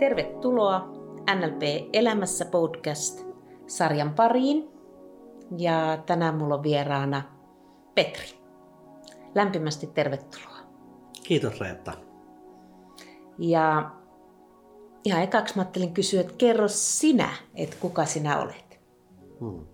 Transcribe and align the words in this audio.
Tervetuloa 0.00 0.80
NLP 1.34 1.88
Elämässä 1.92 2.44
podcast 2.44 3.26
sarjan 3.66 4.14
pariin. 4.14 4.68
Ja 5.58 6.02
tänään 6.06 6.34
mulla 6.34 6.54
on 6.54 6.62
vieraana 6.62 7.22
Petri. 7.94 8.28
Lämpimästi 9.34 9.86
tervetuloa. 9.86 10.58
Kiitos 11.22 11.60
Reetta. 11.60 11.92
Ja 13.38 13.90
ihan 15.04 15.22
ekaksi 15.22 15.56
mä 15.56 15.62
ajattelin 15.62 15.94
kysyä, 15.94 16.20
että 16.20 16.34
kerro 16.38 16.68
sinä, 16.68 17.28
että 17.54 17.76
kuka 17.80 18.04
sinä 18.04 18.40
olet. 18.40 18.80
Hmm. 19.40 19.66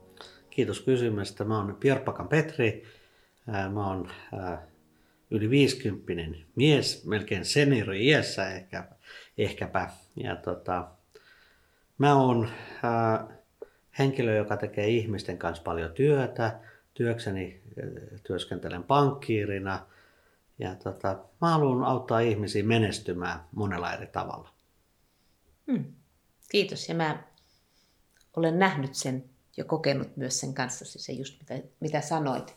Kiitos 0.51 0.81
kysymästä. 0.81 1.45
Mä 1.45 1.59
oon 1.59 1.77
Pierpakan 1.81 2.29
Petri. 2.29 2.83
Mä 3.73 3.89
oon 3.89 4.11
yli 5.31 5.51
50 5.51 6.13
mies, 6.57 7.07
melkein 7.07 7.45
seniori 7.45 8.07
iässä 8.07 8.51
ehkä, 8.51 8.89
ehkäpä. 9.39 9.91
Ja 10.17 10.37
tota, 10.37 10.89
mä 11.99 12.15
oon 12.15 12.49
ää, 12.83 13.27
henkilö, 13.99 14.37
joka 14.37 14.57
tekee 14.57 14.89
ihmisten 14.89 15.39
kanssa 15.39 15.63
paljon 15.63 15.93
työtä. 15.93 16.61
Työkseni 16.95 17.63
ää, 17.83 18.19
työskentelen 18.27 18.83
pankkiirina. 18.83 19.87
Ja 20.59 20.75
tota, 20.75 21.25
mä 21.41 21.51
haluan 21.51 21.85
auttaa 21.85 22.21
ihmisiä 22.21 22.63
menestymään 22.63 23.41
monella 23.53 23.93
eri 23.93 24.07
tavalla. 24.07 24.49
Hmm. 25.67 25.85
Kiitos. 26.51 26.89
Ja 26.89 26.95
mä 26.95 27.23
olen 28.37 28.59
nähnyt 28.59 28.95
sen 28.95 29.25
ja 29.57 29.65
kokenut 29.65 30.17
myös 30.17 30.41
sen 30.41 30.55
kanssa, 30.55 30.85
se 30.89 31.13
just 31.13 31.39
mitä, 31.39 31.69
mitä 31.81 32.01
sanoit. 32.01 32.57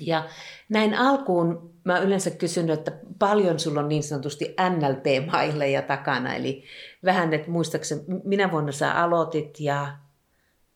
Ja 0.00 0.28
näin 0.68 0.94
alkuun 0.94 1.74
mä 1.84 1.98
yleensä 1.98 2.30
kysynyt, 2.30 2.78
että 2.78 2.92
paljon 3.18 3.58
sulla 3.58 3.80
on 3.80 3.88
niin 3.88 4.02
sanotusti 4.02 4.54
NLP-maileja 4.70 5.82
takana, 5.82 6.34
eli 6.34 6.64
vähän, 7.04 7.32
että 7.32 7.50
muistaakseni, 7.50 8.02
minä 8.24 8.50
vuonna 8.50 8.72
sä 8.72 8.92
aloitit 8.92 9.60
ja 9.60 9.96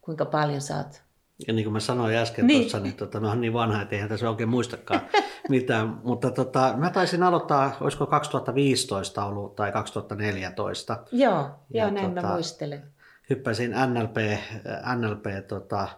kuinka 0.00 0.24
paljon 0.24 0.60
sä 0.60 0.76
oot 0.76 1.08
ja 1.46 1.52
niin 1.52 1.64
kuin 1.64 1.72
mä 1.72 1.80
sanoin 1.80 2.16
äsken 2.16 2.46
niin. 2.46 2.60
tuossa, 2.60 2.80
niin 2.80 2.94
tota, 2.94 3.20
mä 3.20 3.28
oon 3.28 3.40
niin 3.40 3.52
vanha, 3.52 3.82
että 3.82 3.94
eihän 3.94 4.08
tässä 4.08 4.30
oikein 4.30 4.48
muistakaan 4.48 5.00
mitään. 5.48 6.00
Mutta 6.04 6.30
tota, 6.30 6.74
mä 6.76 6.90
taisin 6.90 7.22
aloittaa, 7.22 7.76
olisiko 7.80 8.06
2015 8.06 9.24
ollut 9.24 9.56
tai 9.56 9.72
2014. 9.72 11.04
Joo, 11.12 11.32
ja 11.32 11.50
joo 11.70 11.90
näin 11.90 12.14
tota, 12.14 12.26
mä 12.26 12.32
muistelen. 12.32 12.82
Hyppäsin 13.30 13.70
NLP, 13.70 14.16
NLP 14.96 15.26
tota, 15.48 15.88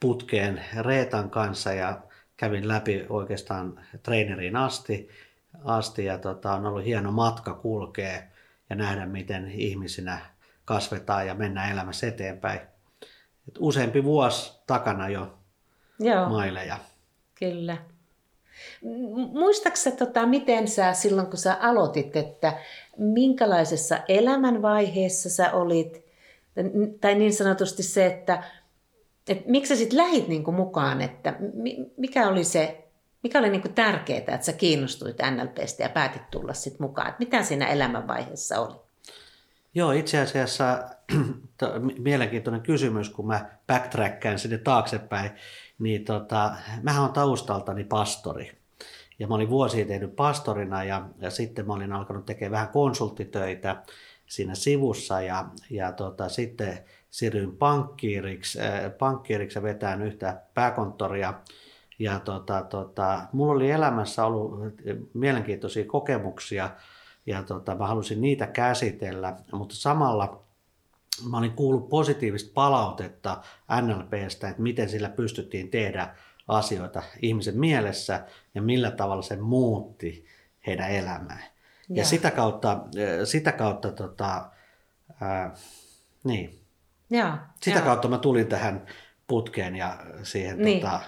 putkeen 0.00 0.64
Reetan 0.80 1.30
kanssa 1.30 1.72
ja 1.72 2.00
kävin 2.36 2.68
läpi 2.68 3.06
oikeastaan 3.08 3.80
treeneriin 4.02 4.56
asti, 4.56 5.08
asti 5.64 6.04
ja 6.04 6.18
tota, 6.18 6.52
on 6.52 6.66
ollut 6.66 6.84
hieno 6.84 7.12
matka 7.12 7.54
kulkea 7.54 8.22
ja 8.70 8.76
nähdä, 8.76 9.06
miten 9.06 9.50
ihmisinä 9.50 10.20
kasvetaan 10.64 11.26
ja 11.26 11.34
mennään 11.34 11.72
elämässä 11.72 12.06
eteenpäin. 12.06 12.60
Et 13.48 13.54
useampi 13.58 14.04
vuosi 14.04 14.52
takana 14.66 15.08
jo 15.08 15.38
Joo. 15.98 16.28
maileja. 16.28 16.76
Kyllä. 17.38 17.76
Muistaaksä, 19.32 19.90
tota, 19.90 20.26
miten 20.26 20.68
sä 20.68 20.92
silloin 20.92 21.26
kun 21.26 21.38
sä 21.38 21.56
aloitit, 21.60 22.16
että 22.16 22.58
minkälaisessa 22.96 23.98
elämänvaiheessa 24.08 25.30
sä 25.30 25.52
olit, 25.52 26.04
tai 27.00 27.14
niin 27.14 27.32
sanotusti 27.32 27.82
se, 27.82 28.06
että 28.06 28.42
et 29.30 29.46
miksi 29.46 29.68
sä 29.68 29.76
sitten 29.76 29.98
lähit 29.98 30.28
niinku 30.28 30.52
mukaan, 30.52 31.00
että 31.00 31.34
mikä 31.96 32.28
oli 32.28 32.44
se, 32.44 32.88
mikä 33.22 33.38
oli 33.38 33.50
niinku 33.50 33.68
tärkeää, 33.68 34.18
että 34.18 34.46
sä 34.46 34.52
kiinnostuit 34.52 35.16
NLPstä 35.30 35.82
ja 35.82 35.88
päätit 35.88 36.30
tulla 36.30 36.52
sitten 36.52 36.86
mukaan, 36.86 37.08
että 37.08 37.18
mitä 37.18 37.42
siinä 37.42 37.66
elämänvaiheessa 37.66 38.60
oli? 38.60 38.74
Joo, 39.74 39.92
itse 39.92 40.20
asiassa 40.20 40.82
mielenkiintoinen 41.98 42.62
kysymys, 42.62 43.10
kun 43.10 43.26
mä 43.26 43.50
backtrackkaan 43.66 44.38
sinne 44.38 44.58
taaksepäin, 44.58 45.30
niin 45.78 46.04
tota, 46.04 46.54
mähän 46.82 47.04
on 47.04 47.12
taustaltani 47.12 47.84
pastori. 47.84 48.52
Ja 49.18 49.26
mä 49.28 49.34
olin 49.34 49.50
vuosia 49.50 49.86
tehnyt 49.86 50.16
pastorina 50.16 50.84
ja, 50.84 51.06
ja 51.18 51.30
sitten 51.30 51.66
mä 51.66 51.72
olin 51.72 51.92
alkanut 51.92 52.26
tekemään 52.26 52.52
vähän 52.52 52.68
konsulttitöitä 52.68 53.82
siinä 54.30 54.54
sivussa 54.54 55.20
ja, 55.20 55.44
ja 55.70 55.92
tota, 55.92 56.28
sitten 56.28 56.78
siirryin 57.10 57.56
pankkiiriksi, 57.56 58.58
pankkiiriksi 58.98 59.58
ja 59.58 59.62
vetään 59.62 60.02
yhtä 60.02 60.42
pääkonttoria. 60.54 61.34
Ja 61.98 62.20
tota, 62.20 62.62
tota, 62.62 63.20
mulla 63.32 63.52
oli 63.52 63.70
elämässä 63.70 64.26
ollut 64.26 64.60
mielenkiintoisia 65.14 65.84
kokemuksia 65.84 66.70
ja 67.26 67.42
tota, 67.42 67.74
mä 67.74 67.86
halusin 67.86 68.20
niitä 68.20 68.46
käsitellä, 68.46 69.36
mutta 69.52 69.74
samalla 69.74 70.42
mä 71.30 71.38
olin 71.38 71.52
kuullut 71.52 71.88
positiivista 71.88 72.50
palautetta 72.54 73.42
NLPstä, 73.82 74.48
että 74.48 74.62
miten 74.62 74.88
sillä 74.88 75.08
pystyttiin 75.08 75.70
tehdä 75.70 76.14
asioita 76.48 77.02
ihmisen 77.22 77.58
mielessä 77.58 78.26
ja 78.54 78.62
millä 78.62 78.90
tavalla 78.90 79.22
se 79.22 79.36
muutti 79.36 80.24
heidän 80.66 80.90
elämää. 80.90 81.49
Ja, 81.90 81.96
ja 81.96 82.04
sitä 82.04 82.30
kautta, 82.30 82.80
sitä 83.24 83.52
kautta 83.52 83.92
tota, 83.92 84.50
ää, 85.20 85.54
niin, 86.24 86.60
ja, 87.10 87.38
Sitä 87.62 87.78
ja. 87.78 87.84
kautta 87.84 88.08
mä 88.08 88.18
tulin 88.18 88.46
tähän 88.46 88.86
putkeen 89.26 89.76
ja 89.76 89.98
siihen 90.22 90.58
niin. 90.58 90.80
tota, 90.80 91.00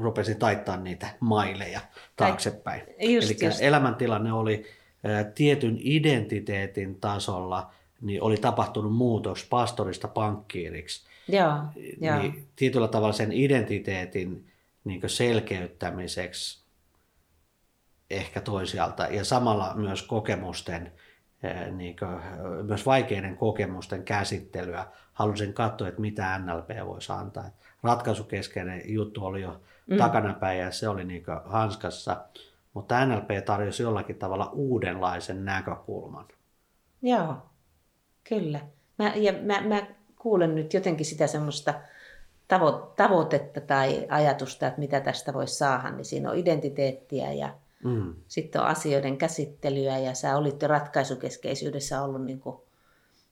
rupesin 0.00 0.38
taittaa 0.38 0.76
niitä 0.76 1.06
maileja 1.20 1.80
taaksepäin. 2.16 2.82
Eli 2.98 3.36
elämäntilanne 3.60 4.32
oli 4.32 4.66
ä, 5.06 5.24
tietyn 5.24 5.76
identiteetin 5.80 7.00
tasolla, 7.00 7.72
niin 8.00 8.22
oli 8.22 8.36
tapahtunut 8.36 8.94
muutos 8.94 9.46
pastorista 9.50 10.08
pankkiiriksi. 10.08 11.06
Joo, 12.00 12.18
niin 12.20 12.48
tietyllä 12.56 12.88
tavalla 12.88 13.12
sen 13.12 13.32
identiteetin 13.32 14.46
niin 14.84 15.00
selkeyttämiseksi 15.06 16.59
ehkä 18.10 18.40
toisialta 18.40 19.06
ja 19.06 19.24
samalla 19.24 19.74
myös 19.74 20.02
kokemusten 20.02 20.92
niin 21.70 21.96
kuin, 21.96 22.20
myös 22.62 22.86
vaikeiden 22.86 23.36
kokemusten 23.36 24.04
käsittelyä. 24.04 24.86
Halusin 25.12 25.52
katsoa, 25.52 25.88
että 25.88 26.00
mitä 26.00 26.38
NLP 26.38 26.86
voisi 26.86 27.12
antaa. 27.12 27.50
Ratkaisukeskeinen 27.82 28.82
juttu 28.84 29.24
oli 29.24 29.42
jo 29.42 29.60
mm. 29.86 29.96
takanapäin 29.96 30.58
ja 30.58 30.70
se 30.70 30.88
oli 30.88 31.04
niin 31.04 31.24
hanskassa, 31.44 32.24
mutta 32.74 33.06
NLP 33.06 33.28
tarjosi 33.44 33.82
jollakin 33.82 34.16
tavalla 34.16 34.50
uudenlaisen 34.52 35.44
näkökulman. 35.44 36.28
Joo, 37.02 37.36
kyllä. 38.28 38.60
Mä, 38.98 39.12
ja 39.16 39.32
mä, 39.32 39.60
mä 39.60 39.82
kuulen 40.18 40.54
nyt 40.54 40.74
jotenkin 40.74 41.06
sitä 41.06 41.26
semmoista 41.26 41.74
tavo- 42.48 42.92
tavoitetta 42.96 43.60
tai 43.60 44.06
ajatusta, 44.08 44.66
että 44.66 44.80
mitä 44.80 45.00
tästä 45.00 45.32
voisi 45.32 45.54
saada, 45.54 45.90
niin 45.90 46.04
siinä 46.04 46.30
on 46.30 46.36
identiteettiä 46.36 47.32
ja 47.32 47.54
Mm. 47.84 48.14
Sitten 48.28 48.60
on 48.60 48.66
asioiden 48.66 49.18
käsittelyä 49.18 49.98
ja 49.98 50.14
sä 50.14 50.36
olit 50.36 50.62
jo 50.62 50.68
ratkaisukeskeisyydessä 50.68 52.02
ollut 52.02 52.24
niin 52.24 52.40
kuin 52.40 52.56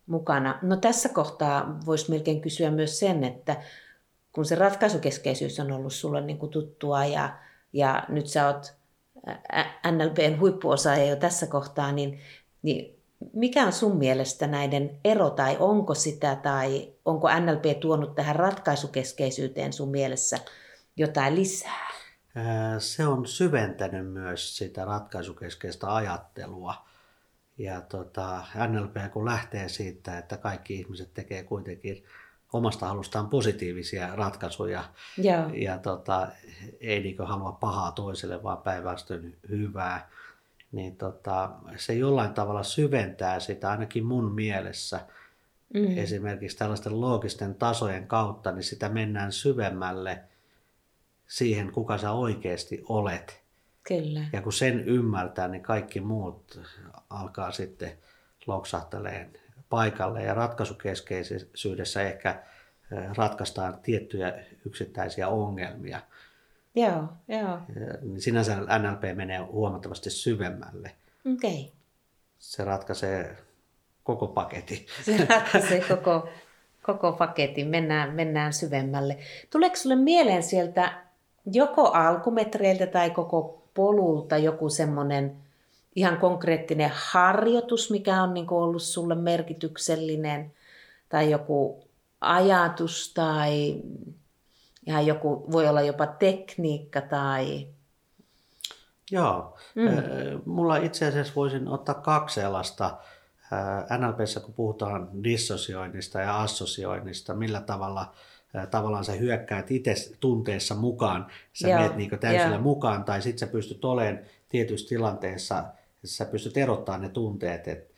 mukana. 0.06 0.58
No 0.62 0.76
tässä 0.76 1.08
kohtaa 1.08 1.78
voisi 1.86 2.10
melkein 2.10 2.40
kysyä 2.40 2.70
myös 2.70 2.98
sen, 2.98 3.24
että 3.24 3.56
kun 4.32 4.44
se 4.44 4.54
ratkaisukeskeisyys 4.54 5.60
on 5.60 5.72
ollut 5.72 5.92
sulle 5.92 6.20
niin 6.20 6.38
kuin 6.38 6.50
tuttua 6.50 7.04
ja, 7.04 7.38
ja 7.72 8.04
nyt 8.08 8.26
sä 8.26 8.46
oot 8.46 8.74
NLPn 9.90 10.40
huippuosaaja 10.40 11.04
jo 11.04 11.16
tässä 11.16 11.46
kohtaa, 11.46 11.92
niin, 11.92 12.20
niin 12.62 12.98
mikä 13.32 13.66
on 13.66 13.72
sun 13.72 13.96
mielestä 13.96 14.46
näiden 14.46 15.00
ero 15.04 15.30
tai 15.30 15.56
onko 15.60 15.94
sitä 15.94 16.36
tai 16.36 16.92
onko 17.04 17.28
NLP 17.40 17.80
tuonut 17.80 18.14
tähän 18.14 18.36
ratkaisukeskeisyyteen 18.36 19.72
sun 19.72 19.88
mielessä 19.88 20.38
jotain 20.96 21.34
lisää? 21.34 21.87
Se 22.78 23.06
on 23.06 23.26
syventänyt 23.26 24.12
myös 24.12 24.56
sitä 24.56 24.84
ratkaisukeskeistä 24.84 25.94
ajattelua. 25.94 26.74
Ja 27.58 27.80
tota, 27.80 28.44
NLP 28.68 29.12
kun 29.12 29.24
lähtee 29.24 29.68
siitä, 29.68 30.18
että 30.18 30.36
kaikki 30.36 30.74
ihmiset 30.74 31.14
tekee 31.14 31.42
kuitenkin 31.42 32.04
omasta 32.52 32.86
halustaan 32.86 33.28
positiivisia 33.28 34.16
ratkaisuja 34.16 34.84
Joo. 35.16 35.50
ja 35.54 35.78
tota, 35.78 36.28
ei 36.80 37.02
niin 37.02 37.16
halua 37.24 37.52
pahaa 37.52 37.92
toiselle, 37.92 38.42
vaan 38.42 38.58
päinvastoin 38.58 39.38
hyvää, 39.48 40.08
niin 40.72 40.96
tota, 40.96 41.50
se 41.76 41.94
jollain 41.94 42.34
tavalla 42.34 42.62
syventää 42.62 43.40
sitä 43.40 43.70
ainakin 43.70 44.04
mun 44.04 44.32
mielessä. 44.32 45.00
Mm. 45.74 45.98
Esimerkiksi 45.98 46.56
tällaisten 46.56 47.00
loogisten 47.00 47.54
tasojen 47.54 48.06
kautta, 48.06 48.52
niin 48.52 48.64
sitä 48.64 48.88
mennään 48.88 49.32
syvemmälle– 49.32 50.20
siihen, 51.28 51.72
kuka 51.72 51.98
sä 51.98 52.12
oikeasti 52.12 52.84
olet. 52.88 53.42
Kyllä. 53.88 54.20
Ja 54.32 54.42
kun 54.42 54.52
sen 54.52 54.80
ymmärtää, 54.80 55.48
niin 55.48 55.62
kaikki 55.62 56.00
muut 56.00 56.60
alkaa 57.10 57.52
sitten 57.52 57.92
loksahteleen 58.46 59.32
paikalle 59.68 60.22
ja 60.22 60.34
ratkaisukeskeisyydessä 60.34 62.02
ehkä 62.02 62.42
ratkaistaan 63.16 63.78
tiettyjä 63.82 64.44
yksittäisiä 64.66 65.28
ongelmia. 65.28 66.00
Joo, 66.74 67.08
joo. 67.28 67.58
Niin 68.02 68.20
sinänsä 68.20 68.56
NLP 68.56 69.16
menee 69.16 69.38
huomattavasti 69.38 70.10
syvemmälle. 70.10 70.92
Okei. 71.34 71.60
Okay. 71.60 71.72
Se 72.38 72.64
ratkaisee 72.64 73.36
koko 74.04 74.26
paketin. 74.26 74.86
Se 75.06 75.26
ratkaisee 75.26 75.84
koko, 75.88 76.28
koko 76.82 77.12
paketin. 77.12 77.68
Mennään, 77.68 78.14
mennään 78.14 78.52
syvemmälle. 78.52 79.18
Tuleeko 79.50 79.76
sinulle 79.76 80.02
mieleen 80.02 80.42
sieltä 80.42 81.07
joko 81.52 81.88
alkumetreiltä 81.88 82.86
tai 82.86 83.10
koko 83.10 83.62
polulta 83.74 84.36
joku 84.36 84.68
semmoinen 84.68 85.36
ihan 85.96 86.16
konkreettinen 86.16 86.90
harjoitus, 86.94 87.90
mikä 87.90 88.22
on 88.22 88.34
niin 88.34 88.46
ollut 88.50 88.82
sulle 88.82 89.14
merkityksellinen, 89.14 90.52
tai 91.08 91.30
joku 91.30 91.84
ajatus 92.20 93.12
tai 93.14 93.82
ihan 94.86 95.06
joku, 95.06 95.44
voi 95.52 95.68
olla 95.68 95.80
jopa 95.82 96.06
tekniikka 96.06 97.00
tai... 97.00 97.66
Joo, 99.10 99.56
mm. 99.74 100.42
mulla 100.44 100.76
itse 100.76 101.06
asiassa 101.06 101.32
voisin 101.36 101.68
ottaa 101.68 101.94
kaksi 101.94 102.40
sellaista 102.40 102.98
NLPssä, 103.98 104.40
kun 104.40 104.54
puhutaan 104.54 105.24
dissosioinnista 105.24 106.20
ja 106.20 106.40
assosioinnista, 106.40 107.34
millä 107.34 107.60
tavalla 107.60 108.14
tavallaan 108.70 109.04
sä 109.04 109.12
hyökkäät 109.12 109.70
itse 109.70 109.94
tunteessa 110.20 110.74
mukaan, 110.74 111.26
sä 111.52 111.68
Joo, 111.68 111.78
menet 111.78 111.96
niin 111.96 112.18
täysillä 112.20 112.48
yeah. 112.48 112.62
mukaan, 112.62 113.04
tai 113.04 113.22
sitten 113.22 113.38
sä 113.38 113.52
pystyt 113.52 113.84
olemaan 113.84 114.18
tietyissä 114.48 114.88
tilanteessa, 114.88 115.64
sä 116.04 116.24
pystyt 116.24 116.56
erottamaan 116.56 117.02
ne 117.02 117.08
tunteet, 117.08 117.68
että 117.68 117.94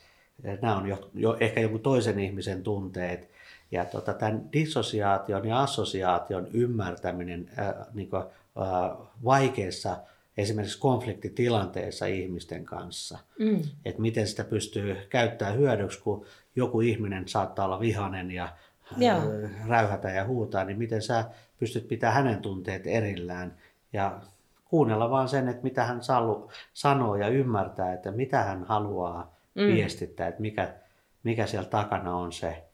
nämä 0.63 0.77
on 0.77 0.89
jo, 0.89 1.11
jo 1.15 1.37
ehkä 1.41 1.61
joku 1.61 1.79
toisen 1.79 2.19
ihmisen 2.19 2.63
tunteet, 2.63 3.31
ja 3.71 3.85
tota, 3.85 4.15
tämän 4.15 4.53
dissosiaation 4.53 5.49
ja 5.49 5.63
assosiaation 5.63 6.49
ymmärtäminen 6.53 7.51
äh, 7.59 7.75
niin 7.95 8.11
kuin, 8.11 8.23
äh, 8.23 8.97
vaikeissa 9.25 9.97
esimerkiksi 10.37 10.79
konfliktitilanteissa 10.79 12.07
ihmisten 12.07 12.65
kanssa. 12.65 13.19
Mm. 13.39 13.63
Että 13.85 14.01
miten 14.03 14.27
sitä 14.27 14.45
pystyy 14.45 14.97
käyttämään 15.09 15.59
hyödyksi, 15.59 16.01
kun 16.01 16.27
joku 16.57 16.81
ihminen 16.81 17.29
saattaa 17.29 17.65
olla 17.65 17.81
vihanen 17.81 18.31
ja 18.31 18.49
Joo. 18.97 19.19
Äh, 19.19 19.69
räyhätä 19.69 20.11
ja 20.11 20.25
huutaa, 20.25 20.65
niin 20.65 20.79
miten 20.79 21.03
sä 21.03 21.25
pystyt 21.59 21.89
pitämään 21.89 22.17
hänen 22.17 22.43
tunteet 22.43 22.87
erillään 22.87 23.57
ja 23.93 24.21
kuunnella 24.65 25.11
vaan 25.11 25.29
sen, 25.29 25.49
että 25.49 25.63
mitä 25.63 25.85
hän 25.85 26.03
salu, 26.03 26.51
sanoo 26.73 27.17
ja 27.17 27.29
ymmärtää, 27.29 27.93
että 27.93 28.11
mitä 28.11 28.43
hän 28.43 28.65
haluaa 28.65 29.35
mm. 29.55 29.63
viestittää, 29.63 30.29
että 30.29 30.41
mikä, 30.41 30.75
mikä 31.23 31.47
siellä 31.47 31.69
takana 31.69 32.17
on 32.17 32.33
se 32.33 32.71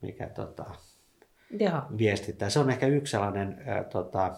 mikä 0.00 0.28
tota, 0.28 0.64
viestittää. 1.98 2.50
Se 2.50 2.58
on 2.58 2.70
ehkä 2.70 2.86
yksi 2.86 3.10
sellainen 3.10 3.62
ää, 3.66 3.84
tota, 3.84 4.36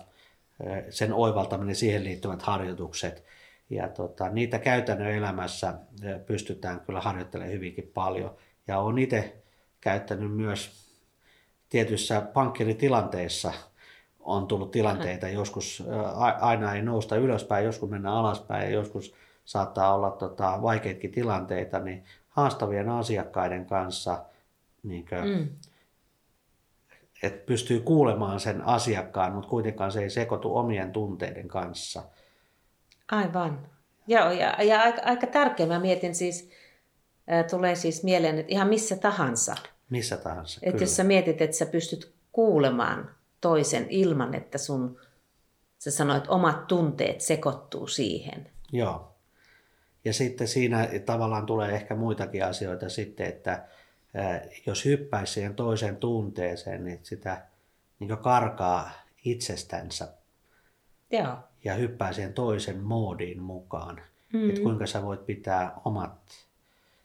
sen 0.91 1.13
oivaltaminen, 1.13 1.75
siihen 1.75 2.05
liittyvät 2.05 2.43
harjoitukset. 2.43 3.25
Ja 3.71 3.89
tota, 3.89 4.29
niitä 4.29 4.59
käytännön 4.59 5.13
elämässä 5.13 5.75
pystytään 6.27 6.81
kyllä 6.81 7.01
harjoittelemaan 7.01 7.55
hyvinkin 7.55 7.91
paljon. 7.95 8.37
Ja 8.69 8.79
olen 8.79 8.99
itse 8.99 9.43
käyttänyt 9.81 10.37
myös 10.37 10.90
tietyissä 11.71 12.21
pankkiritilanteissa 12.21 13.53
on 14.21 14.47
tullut 14.47 14.71
tilanteita, 14.71 15.29
joskus 15.29 15.85
aina 16.41 16.75
ei 16.75 16.83
nousta 16.83 17.17
ylöspäin, 17.17 17.65
joskus 17.65 17.91
mennään 17.91 18.15
alaspäin 18.15 18.63
ja 18.63 18.71
joskus 18.71 19.15
saattaa 19.45 19.95
olla 19.95 20.11
tota, 20.11 20.59
vaikeitakin 20.63 21.13
tilanteita, 21.13 21.79
niin 21.79 22.05
haastavien 22.29 22.89
asiakkaiden 22.89 23.67
kanssa 23.67 24.25
niin 24.83 25.07
kuin, 25.09 25.29
mm. 25.29 25.49
että 27.23 27.47
pystyy 27.47 27.81
kuulemaan 27.81 28.41
sen 28.41 28.63
asiakkaan, 28.63 29.33
mutta 29.33 29.51
kuitenkaan 29.51 29.93
se 29.93 30.03
ei 30.03 30.11
sekoitu 30.11 30.57
omien 30.57 30.93
tunteiden 30.93 31.49
kanssa. 31.49 32.03
Aivan. 33.13 33.67
Joo, 34.07 34.31
ja, 34.31 34.63
ja 34.63 34.81
aika, 34.81 35.03
aika 35.05 35.27
tärkeä. 35.27 35.67
Mä 35.67 35.79
mietin 35.79 36.15
siis, 36.15 36.51
äh, 37.33 37.45
tulee 37.51 37.75
siis 37.75 38.05
mieleen, 38.05 38.39
että 38.39 38.53
ihan 38.53 38.69
missä 38.69 38.97
tahansa. 38.97 39.55
Missä 39.91 40.17
tahansa, 40.17 40.61
Että 40.63 40.83
jos 40.83 40.97
sä 40.97 41.05
mietit, 41.05 41.43
että 41.43 41.57
sä 41.57 41.67
pystyt 41.67 42.13
kuulemaan 42.33 43.11
toisen 43.41 43.87
ilman, 43.89 44.35
että 44.35 44.59
sun, 44.59 45.01
sä 45.79 45.91
sanoit, 45.91 46.25
omat 46.29 46.67
tunteet 46.67 47.21
sekoittuu 47.21 47.87
siihen. 47.87 48.51
Joo. 48.73 49.15
Ja 50.05 50.13
sitten 50.13 50.49
siinä 50.49 50.89
tavallaan 51.07 51.47
tulee 51.47 51.71
ehkä 51.71 51.95
muitakin 51.95 52.45
asioita 52.45 52.89
sitten, 52.89 53.27
että 53.27 53.69
jos 54.67 54.85
hyppäisi 54.85 55.33
siihen 55.33 55.55
toiseen 55.55 55.97
tunteeseen, 55.97 56.85
niin 56.85 56.99
sitä 57.03 57.47
niin 57.99 58.19
karkaa 58.19 58.91
itsestänsä 59.25 60.09
Joo. 61.11 61.37
ja 61.65 61.75
hyppää 61.75 62.13
siihen 62.13 62.35
toisen 62.35 62.81
moodiin 62.81 63.43
mukaan. 63.43 64.01
Mm. 64.33 64.49
Että 64.49 64.61
kuinka 64.61 64.87
sä 64.87 65.03
voit 65.03 65.27
pitää 65.27 65.73
omat 65.85 66.47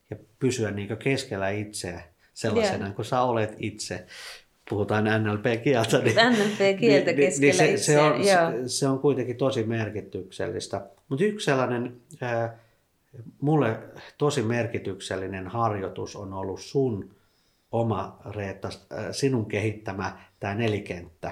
ja 0.09 0.17
pysyä 0.39 0.71
niin 0.71 0.97
keskellä 0.97 1.49
itseä 1.49 2.03
sellaisena 2.35 2.85
yeah. 2.85 2.95
kuin 2.95 3.05
sä 3.05 3.21
olet 3.21 3.55
itse. 3.59 4.05
Puhutaan 4.69 5.03
NLP-kieltä. 5.03 5.97
Niin, 5.97 6.15
NLP-kieltä 6.15 7.11
niin, 7.11 7.15
keskellä 7.15 7.63
niin 7.63 7.79
se, 7.79 7.83
se, 7.83 7.99
on, 7.99 8.23
se, 8.23 8.69
se 8.69 8.87
on 8.87 8.99
kuitenkin 8.99 9.37
tosi 9.37 9.63
merkityksellistä. 9.63 10.81
Mutta 11.09 11.25
yksi 11.25 11.45
sellainen 11.45 12.01
ää, 12.21 12.57
mulle 13.41 13.79
tosi 14.17 14.41
merkityksellinen 14.41 15.47
harjoitus 15.47 16.15
on 16.15 16.33
ollut 16.33 16.59
sun 16.59 17.15
oma 17.71 18.19
Reetta, 18.35 18.69
sinun 19.11 19.45
kehittämä 19.45 20.19
tämä 20.39 20.55
nelikenttä. 20.55 21.31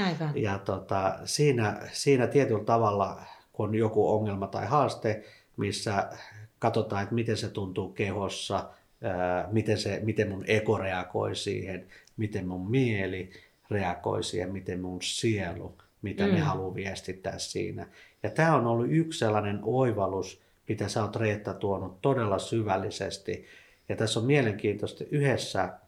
Aivan. 0.00 0.32
Ja 0.34 0.58
tota, 0.58 1.18
siinä, 1.24 1.80
siinä 1.92 2.26
tietyllä 2.26 2.64
tavalla, 2.64 3.22
kun 3.52 3.68
on 3.68 3.74
joku 3.74 4.10
ongelma 4.10 4.46
tai 4.46 4.66
haaste, 4.66 5.24
missä 5.56 6.10
katsotaan, 6.58 7.02
että 7.02 7.14
miten 7.14 7.36
se 7.36 7.48
tuntuu 7.48 7.88
kehossa, 7.88 8.68
ää, 9.02 9.48
miten, 9.52 9.78
se, 9.78 10.00
miten 10.04 10.28
mun 10.28 10.44
ego 10.46 10.78
reagoi 10.78 11.36
siihen, 11.36 11.86
miten 12.16 12.48
mun 12.48 12.70
mieli 12.70 13.30
reagoi 13.70 14.24
siihen, 14.24 14.52
miten 14.52 14.80
mun 14.80 15.02
sielu, 15.02 15.78
mitä 16.02 16.26
mm. 16.26 16.32
ne 16.32 16.40
haluaa 16.40 16.74
viestittää 16.74 17.38
siinä. 17.38 17.86
Ja 18.22 18.30
tämä 18.30 18.56
on 18.56 18.66
ollut 18.66 18.86
yksi 18.90 19.18
sellainen 19.18 19.58
oivallus, 19.62 20.42
mitä 20.68 20.88
sä 20.88 21.02
oot 21.02 21.16
Reetta 21.16 21.54
tuonut 21.54 22.02
todella 22.02 22.38
syvällisesti. 22.38 23.46
Ja 23.88 23.96
tässä 23.96 24.20
on 24.20 24.26
mielenkiintoista 24.26 25.04
yhdessä 25.10 25.78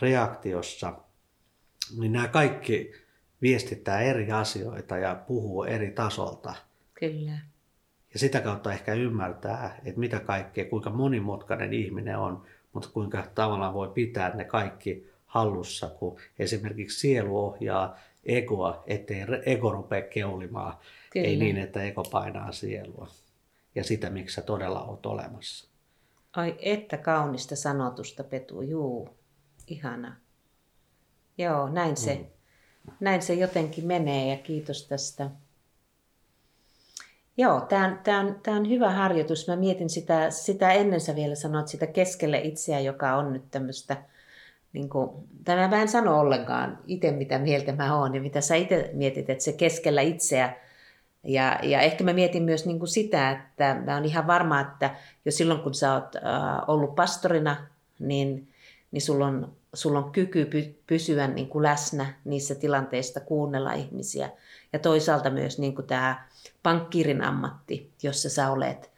reaktiossa, 0.00 0.94
niin 1.98 2.12
nämä 2.12 2.28
kaikki 2.28 2.92
viestittää 3.42 4.00
eri 4.00 4.32
asioita 4.32 4.98
ja 4.98 5.14
puhuu 5.14 5.64
eri 5.64 5.90
tasolta. 5.90 6.54
Kyllä. 6.94 7.38
Ja 8.12 8.18
sitä 8.18 8.40
kautta 8.40 8.72
ehkä 8.72 8.94
ymmärtää, 8.94 9.80
että 9.84 10.00
mitä 10.00 10.20
kaikkea, 10.20 10.64
kuinka 10.64 10.90
monimutkainen 10.90 11.72
ihminen 11.72 12.18
on, 12.18 12.42
mutta 12.72 12.88
kuinka 12.92 13.24
tavallaan 13.34 13.74
voi 13.74 13.88
pitää 13.88 14.36
ne 14.36 14.44
kaikki 14.44 15.10
hallussa, 15.26 15.88
kun 15.88 16.20
esimerkiksi 16.38 17.00
sielu 17.00 17.38
ohjaa 17.38 17.98
egoa, 18.24 18.84
ettei 18.86 19.24
ego 19.46 19.72
rupea 19.72 20.02
keulimaan. 20.02 20.74
Kyllä. 21.10 21.26
Ei 21.26 21.36
niin, 21.36 21.56
että 21.56 21.82
ego 21.82 22.02
painaa 22.10 22.52
sielua 22.52 23.08
ja 23.74 23.84
sitä, 23.84 24.10
miksi 24.10 24.34
sä 24.34 24.42
todella 24.42 24.82
oot 24.82 25.06
olemassa. 25.06 25.68
Ai 26.32 26.56
että 26.58 26.96
kaunista 26.96 27.56
sanotusta, 27.56 28.24
Petu. 28.24 28.62
Juu, 28.62 29.08
ihana. 29.66 30.16
Joo, 31.38 31.68
näin 31.68 31.96
se, 31.96 32.14
mm. 32.14 32.92
näin 33.00 33.22
se 33.22 33.34
jotenkin 33.34 33.86
menee 33.86 34.30
ja 34.30 34.36
kiitos 34.36 34.88
tästä. 34.88 35.30
Joo, 37.36 37.60
tämä 37.60 37.86
on, 37.86 37.98
tää 38.04 38.20
on, 38.20 38.40
tää 38.42 38.54
on 38.54 38.68
hyvä 38.68 38.90
harjoitus. 38.90 39.48
Mä 39.48 39.56
mietin 39.56 39.90
sitä, 39.90 40.30
sitä 40.30 40.72
ennen 40.72 41.00
sä 41.00 41.16
vielä 41.16 41.34
sanoit 41.34 41.68
sitä 41.68 41.86
keskelle 41.86 42.38
itseä, 42.38 42.80
joka 42.80 43.16
on 43.16 43.32
nyt 43.32 43.50
tämmöistä, 43.50 43.96
niin 44.72 44.88
kuin, 44.88 45.10
tämä 45.44 45.68
mä 45.68 45.82
en 45.82 45.88
sano 45.88 46.20
ollenkaan 46.20 46.78
itse 46.86 47.10
mitä 47.10 47.38
mieltä 47.38 47.72
mä 47.72 47.98
oon 47.98 48.14
ja 48.14 48.20
mitä 48.20 48.40
sä 48.40 48.54
itse 48.54 48.90
mietit, 48.92 49.30
että 49.30 49.44
se 49.44 49.52
keskellä 49.52 50.00
itseä 50.00 50.56
ja, 51.24 51.58
ja 51.62 51.80
ehkä 51.80 52.04
mä 52.04 52.12
mietin 52.12 52.42
myös 52.42 52.66
niin 52.66 52.78
kuin 52.78 52.88
sitä, 52.88 53.30
että 53.30 53.76
mä 53.86 53.94
oon 53.94 54.04
ihan 54.04 54.26
varma, 54.26 54.60
että 54.60 54.94
jo 55.24 55.32
silloin 55.32 55.60
kun 55.60 55.74
sä 55.74 55.94
oot 55.94 56.16
äh, 56.16 56.22
ollut 56.66 56.94
pastorina, 56.94 57.66
niin, 57.98 58.48
niin 58.90 59.02
sulla 59.02 59.26
on, 59.26 59.52
sulla 59.74 59.98
on 59.98 60.12
kyky 60.12 60.44
py, 60.44 60.74
pysyä 60.86 61.26
niin 61.26 61.48
kuin 61.48 61.62
läsnä 61.62 62.06
niissä 62.24 62.54
tilanteissa, 62.54 63.20
kuunnella 63.20 63.72
ihmisiä. 63.72 64.30
Ja 64.72 64.78
toisaalta 64.78 65.30
myös 65.30 65.58
niin 65.58 65.74
kuin 65.74 65.86
tämä 65.86 66.26
pankkirin 66.62 67.22
ammatti, 67.22 67.92
jossa 68.02 68.30
sä 68.30 68.50
olet 68.50 68.90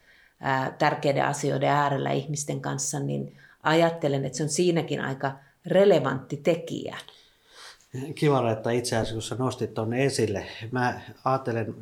äh, 0.47 0.73
tärkeiden 0.79 1.25
asioiden 1.25 1.69
äärellä 1.69 2.11
ihmisten 2.11 2.61
kanssa, 2.61 3.01
niin 3.01 3.37
ajattelen, 3.63 4.25
että 4.25 4.39
se 4.39 4.43
on 4.43 4.49
siinäkin 4.49 5.01
aika 5.01 5.33
relevantti 5.67 6.37
tekijä. 6.37 6.97
Kiva, 8.15 8.51
että 8.51 8.71
itse 8.71 8.97
asiassa 8.97 9.15
kun 9.15 9.23
sä 9.23 9.35
nostit 9.35 9.75
tuonne 9.75 10.05
esille, 10.05 10.47
mä 10.71 11.01
ajattelen 11.25 11.75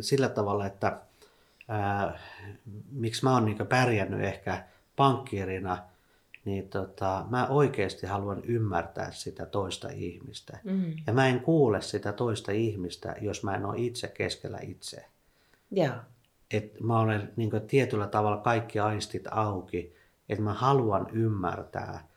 sillä 0.00 0.28
tavalla, 0.28 0.66
että 0.66 1.00
ää, 1.68 2.18
miksi 2.92 3.24
mä 3.24 3.32
oon 3.32 3.44
niin 3.44 3.66
pärjännyt 3.66 4.24
ehkä 4.24 4.64
pankkirina, 4.96 5.78
niin 6.46 6.68
tota, 6.68 7.26
mä 7.30 7.46
oikeasti 7.46 8.06
haluan 8.06 8.44
ymmärtää 8.44 9.10
sitä 9.10 9.46
toista 9.46 9.88
ihmistä. 9.88 10.58
Mm. 10.64 10.94
Ja 11.06 11.12
mä 11.12 11.28
en 11.28 11.40
kuule 11.40 11.82
sitä 11.82 12.12
toista 12.12 12.52
ihmistä, 12.52 13.16
jos 13.20 13.44
mä 13.44 13.54
en 13.54 13.64
ole 13.64 13.78
itse 13.78 14.08
keskellä 14.08 14.58
itse. 14.62 15.04
Yeah. 15.76 15.98
Et 16.50 16.80
mä 16.80 17.00
olen 17.00 17.32
niin 17.36 17.50
tietyllä 17.66 18.06
tavalla 18.06 18.36
kaikki 18.36 18.78
aistit 18.78 19.24
auki 19.30 19.96
että 20.28 20.44
mä 20.44 20.52
haluan 20.52 21.06
ymmärtää 21.12 22.08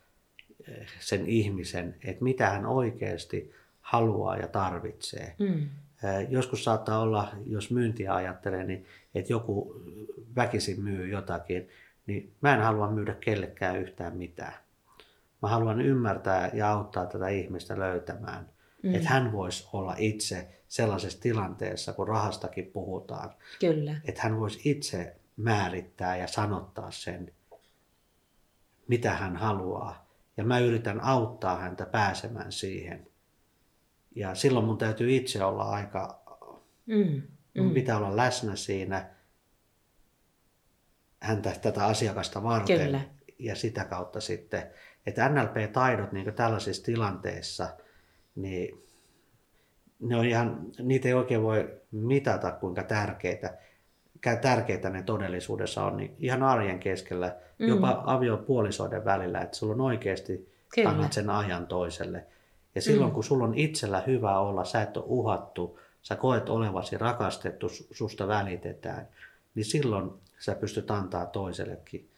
eh, 0.68 0.88
sen 1.00 1.26
ihmisen, 1.26 1.96
että 2.04 2.24
mitä 2.24 2.50
hän 2.50 2.66
oikeasti 2.66 3.54
haluaa 3.82 4.38
ja 4.38 4.48
tarvitsee. 4.48 5.36
Mm. 5.40 5.70
Eh, 6.04 6.28
joskus 6.30 6.64
saattaa 6.64 7.00
olla, 7.00 7.32
jos 7.46 7.72
myyntiä 7.72 8.16
ajattelee, 8.16 8.64
niin 8.64 8.86
että 9.16 9.34
joku 9.34 9.84
väkisin 10.36 10.84
myy 10.84 11.08
jotakin, 11.08 11.70
niin 12.10 12.34
mä 12.42 12.56
en 12.56 12.62
halua 12.62 12.92
myydä 12.92 13.14
kellekään 13.14 13.82
yhtään 13.82 14.18
mitään. 14.18 14.54
Mä 15.42 15.50
haluan 15.50 15.82
ymmärtää 15.82 16.52
ja 16.54 16.72
auttaa 16.72 17.06
tätä 17.06 17.28
ihmistä 17.28 17.80
löytämään, 17.80 18.50
mm. 18.84 18.96
että 18.96 19.10
hän 19.10 19.32
voisi 19.32 19.70
olla 19.74 19.96
itse 19.98 20.62
sellaisessa 20.68 21.22
tilanteessa, 21.22 21.94
kun 21.94 22.08
rahastakin 22.08 22.66
puhutaan. 22.66 23.30
Kyllä. 23.60 23.96
Että 24.06 24.22
hän 24.22 24.40
voisi 24.40 24.62
itse 24.70 25.16
määrittää 25.38 26.18
ja 26.18 26.28
sanottaa 26.28 26.92
sen, 26.92 27.32
mitä 28.88 29.12
hän 29.12 29.36
haluaa. 29.36 30.10
Ja 30.38 30.44
mä 30.44 30.60
yritän 30.60 31.04
auttaa 31.04 31.58
häntä 31.58 31.86
pääsemään 31.86 32.52
siihen. 32.52 33.08
Ja 34.16 34.36
silloin 34.36 34.66
mun 34.66 34.78
täytyy 34.78 35.16
itse 35.16 35.44
olla 35.44 35.64
aika, 35.64 36.22
mm, 36.86 37.22
mm. 37.54 37.74
pitää 37.74 37.98
olla 37.98 38.18
läsnä 38.18 38.56
siinä 38.56 39.10
häntä 41.20 41.52
tätä 41.62 41.86
asiakasta 41.86 42.44
varten. 42.44 42.86
Kyllä. 42.86 43.02
Ja 43.40 43.56
sitä 43.56 43.86
kautta 43.86 44.22
sitten, 44.22 44.64
että 45.06 45.30
NLP-taidot 45.30 46.12
niin 46.12 46.34
tällaisissa 46.34 46.84
tilanteissa, 46.84 47.70
niin 48.36 48.84
ne 50.00 50.16
on 50.16 50.26
ihan, 50.26 50.62
niitä 50.80 51.08
ei 51.08 51.14
oikein 51.14 51.44
voi 51.44 51.80
mitata, 51.92 52.52
kuinka 52.52 52.84
tärkeitä, 52.84 53.58
tärkeitä 54.42 54.90
ne 54.90 55.04
todellisuudessa 55.04 55.84
on, 55.84 55.98
niin 55.98 56.16
ihan 56.20 56.44
arjen 56.44 56.80
keskellä, 56.80 57.36
mm. 57.60 57.68
jopa 57.68 58.04
aviopuolisoiden 58.06 59.06
välillä, 59.06 59.42
että 59.42 59.58
sulla 59.58 59.74
on 59.74 59.82
oikeasti 59.82 60.50
Kyllä. 60.76 60.90
annat 60.90 61.14
sen 61.14 61.30
ajan 61.30 61.68
toiselle. 61.68 62.26
Ja 62.76 62.82
silloin, 62.82 63.12
mm. 63.12 63.14
kun 63.14 63.24
sulla 63.24 63.44
on 63.44 63.54
itsellä 63.56 64.04
hyvä 64.08 64.40
olla, 64.40 64.66
sä 64.66 64.82
et 64.82 64.98
ole 64.98 65.06
uhattu, 65.08 65.80
sä 66.02 66.16
koet 66.16 66.50
olevasi 66.50 66.98
rakastettu, 66.98 67.70
susta 67.92 68.28
välitetään, 68.28 69.08
niin 69.56 69.66
silloin 69.66 70.12
sä 70.40 70.56
pystyt 70.56 70.92
antaa 70.92 71.26
toisellekin 71.26 72.10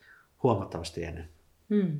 huomattavasti 0.43 1.03
enemmän. 1.03 1.29
Mm. 1.69 1.99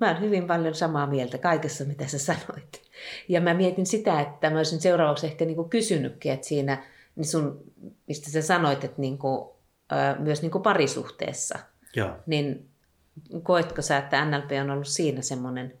Mä 0.00 0.10
olen 0.10 0.20
hyvin 0.20 0.46
paljon 0.46 0.74
samaa 0.74 1.06
mieltä 1.06 1.38
kaikessa, 1.38 1.84
mitä 1.84 2.06
sä 2.06 2.18
sanoit. 2.18 2.82
Ja 3.28 3.40
mä 3.40 3.54
mietin 3.54 3.86
sitä, 3.86 4.20
että 4.20 4.50
mä 4.50 4.56
olisin 4.56 4.80
seuraavaksi 4.80 5.26
ehkä 5.26 5.44
niin 5.44 5.56
kuin 5.56 5.70
kysynytkin, 5.70 6.32
että 6.32 6.46
siinä, 6.46 6.84
niin 7.16 7.26
sun, 7.26 7.62
mistä 8.08 8.30
sä 8.30 8.42
sanoit, 8.42 8.84
että 8.84 9.00
niin 9.00 9.18
kuin, 9.18 9.50
myös 10.18 10.42
niin 10.42 10.50
kuin 10.50 10.62
parisuhteessa, 10.62 11.58
Joo. 11.96 12.10
niin 12.26 12.68
koetko 13.42 13.82
sä, 13.82 13.98
että 13.98 14.24
NLP 14.24 14.50
on 14.62 14.70
ollut 14.70 14.88
siinä 14.88 15.22
semmoinen, 15.22 15.78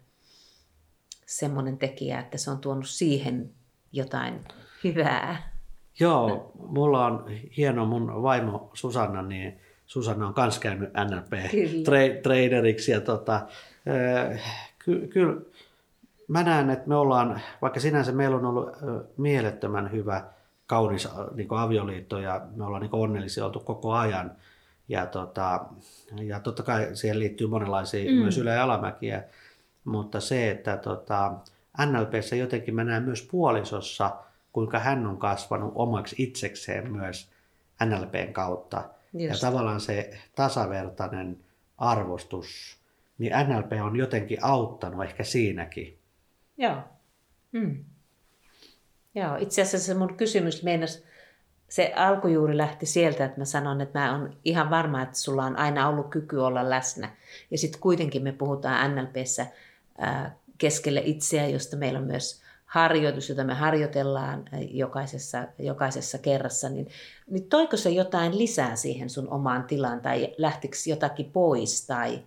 semmoinen 1.26 1.78
tekijä, 1.78 2.20
että 2.20 2.38
se 2.38 2.50
on 2.50 2.58
tuonut 2.58 2.88
siihen 2.88 3.50
jotain 3.92 4.44
hyvää? 4.84 5.53
Joo, 6.00 6.52
mulla 6.68 7.06
on 7.06 7.26
hieno 7.56 7.86
mun 7.86 8.22
vaimo 8.22 8.70
Susanna, 8.74 9.22
niin 9.22 9.60
Susanna 9.86 10.26
on 10.26 10.34
myös 10.36 10.58
käynyt 10.58 10.90
NLP-traderiksi 10.90 12.90
ja 12.90 13.00
tota, 13.00 13.40
Kyllä, 14.84 15.06
kyllä 15.06 15.40
mä 16.28 16.42
näen, 16.42 16.70
että 16.70 16.88
me 16.88 16.96
ollaan, 16.96 17.40
vaikka 17.62 17.80
sinänsä 17.80 18.12
meillä 18.12 18.36
on 18.36 18.44
ollut 18.44 18.70
mielettömän 19.16 19.92
hyvä, 19.92 20.24
kaunis 20.66 21.08
niin 21.34 21.48
avioliitto 21.50 22.18
ja 22.18 22.40
me 22.56 22.64
ollaan 22.64 22.82
niin 22.82 22.94
onnellisia 22.94 23.44
oltu 23.44 23.60
koko 23.60 23.92
ajan. 23.92 24.32
Ja, 24.88 25.06
tota, 25.06 25.64
ja 26.22 26.40
totta 26.40 26.62
kai 26.62 26.88
siihen 26.92 27.18
liittyy 27.18 27.46
monenlaisia 27.46 28.10
mm. 28.10 28.16
myös 28.16 28.38
ylä- 28.38 28.52
ja 28.52 28.64
alamäkiä, 28.64 29.24
mutta 29.84 30.20
se, 30.20 30.50
että 30.50 30.76
tota, 30.76 31.32
NLPssä 31.86 32.36
jotenkin 32.36 32.74
mä 32.74 32.84
näen 32.84 33.02
myös 33.02 33.28
puolisossa, 33.30 34.16
kuinka 34.54 34.78
hän 34.78 35.06
on 35.06 35.16
kasvanut 35.16 35.72
omaksi 35.74 36.16
itsekseen 36.18 36.92
myös 36.92 37.30
NLPn 37.84 38.32
kautta. 38.32 38.84
Just. 39.12 39.42
Ja 39.42 39.48
tavallaan 39.48 39.80
se 39.80 40.10
tasavertainen 40.34 41.38
arvostus 41.78 42.78
niin 43.18 43.32
NLP 43.48 43.72
on 43.84 43.96
jotenkin 43.96 44.44
auttanut 44.44 45.04
ehkä 45.04 45.24
siinäkin. 45.24 45.98
Joo. 46.56 46.76
Mm. 47.52 47.84
Joo, 49.14 49.36
itse 49.36 49.62
asiassa 49.62 49.86
se 49.86 49.94
mun 49.94 50.16
kysymys 50.16 50.62
meinas, 50.62 51.04
se 51.68 51.92
alkujuuri 51.96 52.56
lähti 52.56 52.86
sieltä, 52.86 53.24
että 53.24 53.40
mä 53.40 53.44
sanon, 53.44 53.80
että 53.80 53.98
mä 53.98 54.12
oon 54.12 54.36
ihan 54.44 54.70
varma, 54.70 55.02
että 55.02 55.18
sulla 55.18 55.44
on 55.44 55.56
aina 55.56 55.88
ollut 55.88 56.10
kyky 56.10 56.36
olla 56.36 56.70
läsnä. 56.70 57.16
Ja 57.50 57.58
sitten 57.58 57.80
kuitenkin 57.80 58.22
me 58.22 58.32
puhutaan 58.32 58.94
NLPssä 58.94 59.46
ää, 59.98 60.36
keskelle 60.58 61.02
itseä, 61.04 61.48
josta 61.48 61.76
meillä 61.76 61.98
on 61.98 62.06
myös 62.06 62.43
harjoitus, 62.74 63.28
jota 63.28 63.44
me 63.44 63.54
harjoitellaan 63.54 64.44
jokaisessa, 64.70 65.46
jokaisessa 65.58 66.18
kerrassa, 66.18 66.68
niin, 66.68 66.88
niin 67.30 67.48
toiko 67.48 67.76
se 67.76 67.90
jotain 67.90 68.38
lisää 68.38 68.76
siihen 68.76 69.10
sun 69.10 69.28
omaan 69.28 69.64
tilaan 69.64 70.00
tai 70.00 70.34
lähtikö 70.38 70.76
jotakin 70.86 71.30
pois 71.30 71.86
tai 71.86 72.22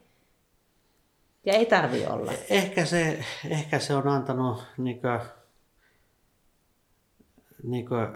ja 1.45 1.53
ei 1.53 1.65
tarvi 1.65 2.05
olla. 2.05 2.31
Ehkä 2.49 2.85
se, 2.85 3.23
ehkä 3.49 3.79
se 3.79 3.95
on 3.95 4.07
antanut, 4.07 4.63
niin 4.77 5.01
kuin, 5.01 5.19
niin 7.63 7.87
kuin, 7.87 8.07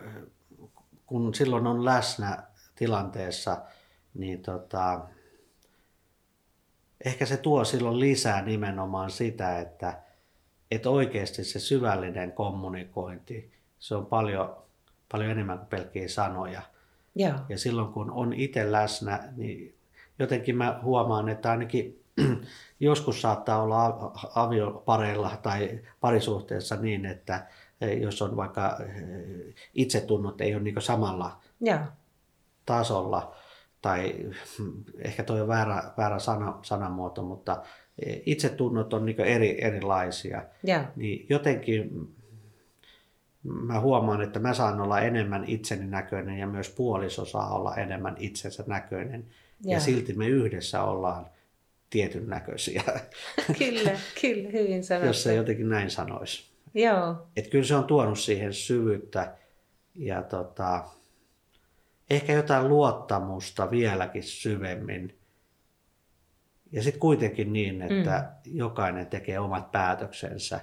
kun 1.06 1.34
silloin 1.34 1.68
on 1.68 1.86
läsnä 1.86 2.44
tilanteessa, 2.76 3.62
niin 4.14 4.42
tota, 4.42 5.02
ehkä 7.06 7.26
se 7.26 7.38
tuo 7.38 7.66
silloin 7.66 8.00
lisää 8.00 8.42
nimenomaan 8.42 9.12
sitä, 9.12 9.60
että, 9.60 10.11
että 10.72 10.90
oikeasti 10.90 11.44
se 11.44 11.60
syvällinen 11.60 12.32
kommunikointi, 12.32 13.52
se 13.80 13.96
on 13.96 14.06
paljon, 14.06 14.56
paljon 15.12 15.32
enemmän 15.32 15.58
kuin 15.58 15.68
pelkkiä 15.68 16.08
sanoja. 16.08 16.62
Joo. 17.16 17.34
Ja 17.50 17.58
silloin 17.58 17.94
kun 17.94 18.12
on 18.12 18.34
itse 18.34 18.72
läsnä, 18.72 19.24
niin 19.38 19.76
jotenkin 20.20 20.58
mä 20.58 20.80
huomaan, 20.84 21.30
että 21.30 21.52
ainakin 21.52 22.04
joskus 22.80 23.22
saattaa 23.22 23.62
olla 23.62 24.12
aviopareilla 24.36 25.38
tai 25.42 25.80
parisuhteessa 26.00 26.76
niin, 26.76 27.06
että 27.06 27.48
e, 27.82 27.94
jos 27.94 28.22
on 28.22 28.38
vaikka 28.38 28.78
e, 28.80 28.86
itsetunnot 29.74 30.42
ei 30.42 30.56
ole 30.56 30.64
niin 30.64 30.82
samalla 30.82 31.42
ja. 31.62 31.88
tasolla, 32.66 33.36
tai 33.82 34.16
mm, 34.60 34.84
ehkä 34.98 35.24
tuo 35.24 35.42
on 35.42 35.48
väärä, 35.48 35.84
väärä 35.98 36.20
sana, 36.20 36.60
sanamuoto, 36.62 37.24
mutta 37.24 37.64
itsetunnot 38.26 38.94
on 38.94 39.06
niin 39.06 39.22
eri, 39.22 39.64
erilaisia, 39.64 40.44
ja. 40.64 40.86
niin 40.96 41.26
jotenkin 41.30 42.08
mä 43.44 43.80
huomaan, 43.80 44.22
että 44.22 44.40
mä 44.40 44.54
saan 44.54 44.82
olla 44.82 45.00
enemmän 45.00 45.44
itseni 45.48 45.88
näköinen 45.88 46.38
ja 46.38 46.48
myös 46.48 46.70
puoliso 46.70 47.26
saa 47.26 47.56
olla 47.56 47.76
enemmän 47.76 48.16
itsensä 48.20 48.64
näköinen. 48.68 49.26
Ja, 49.64 49.74
ja 49.74 49.80
silti 49.80 50.14
me 50.14 50.28
yhdessä 50.28 50.84
ollaan 50.84 51.26
tietyn 51.90 52.28
näköisiä. 52.28 52.84
kyllä, 53.60 53.92
kyllä, 54.22 54.50
hyvin 54.50 54.84
sanottu. 54.84 55.08
Jos 55.08 55.24
se 55.24 55.36
jotenkin 55.36 55.70
näin 55.70 55.90
sanoisi. 55.90 56.52
Joo. 56.74 57.28
Et 57.36 57.48
kyllä 57.48 57.66
se 57.66 57.76
on 57.76 57.84
tuonut 57.84 58.20
siihen 58.20 58.54
syvyyttä 58.54 59.36
ja 59.96 60.24
tota, 60.24 60.84
ehkä 62.10 62.34
jotain 62.34 62.70
luottamusta 62.70 63.72
vieläkin 63.72 64.24
syvemmin. 64.24 65.18
Ja 66.72 66.84
sitten 66.84 67.00
kuitenkin 67.00 67.54
niin, 67.54 67.82
että 67.82 68.32
mm. 68.46 68.58
jokainen 68.58 69.08
tekee 69.08 69.40
omat 69.40 69.72
päätöksensä. 69.72 70.60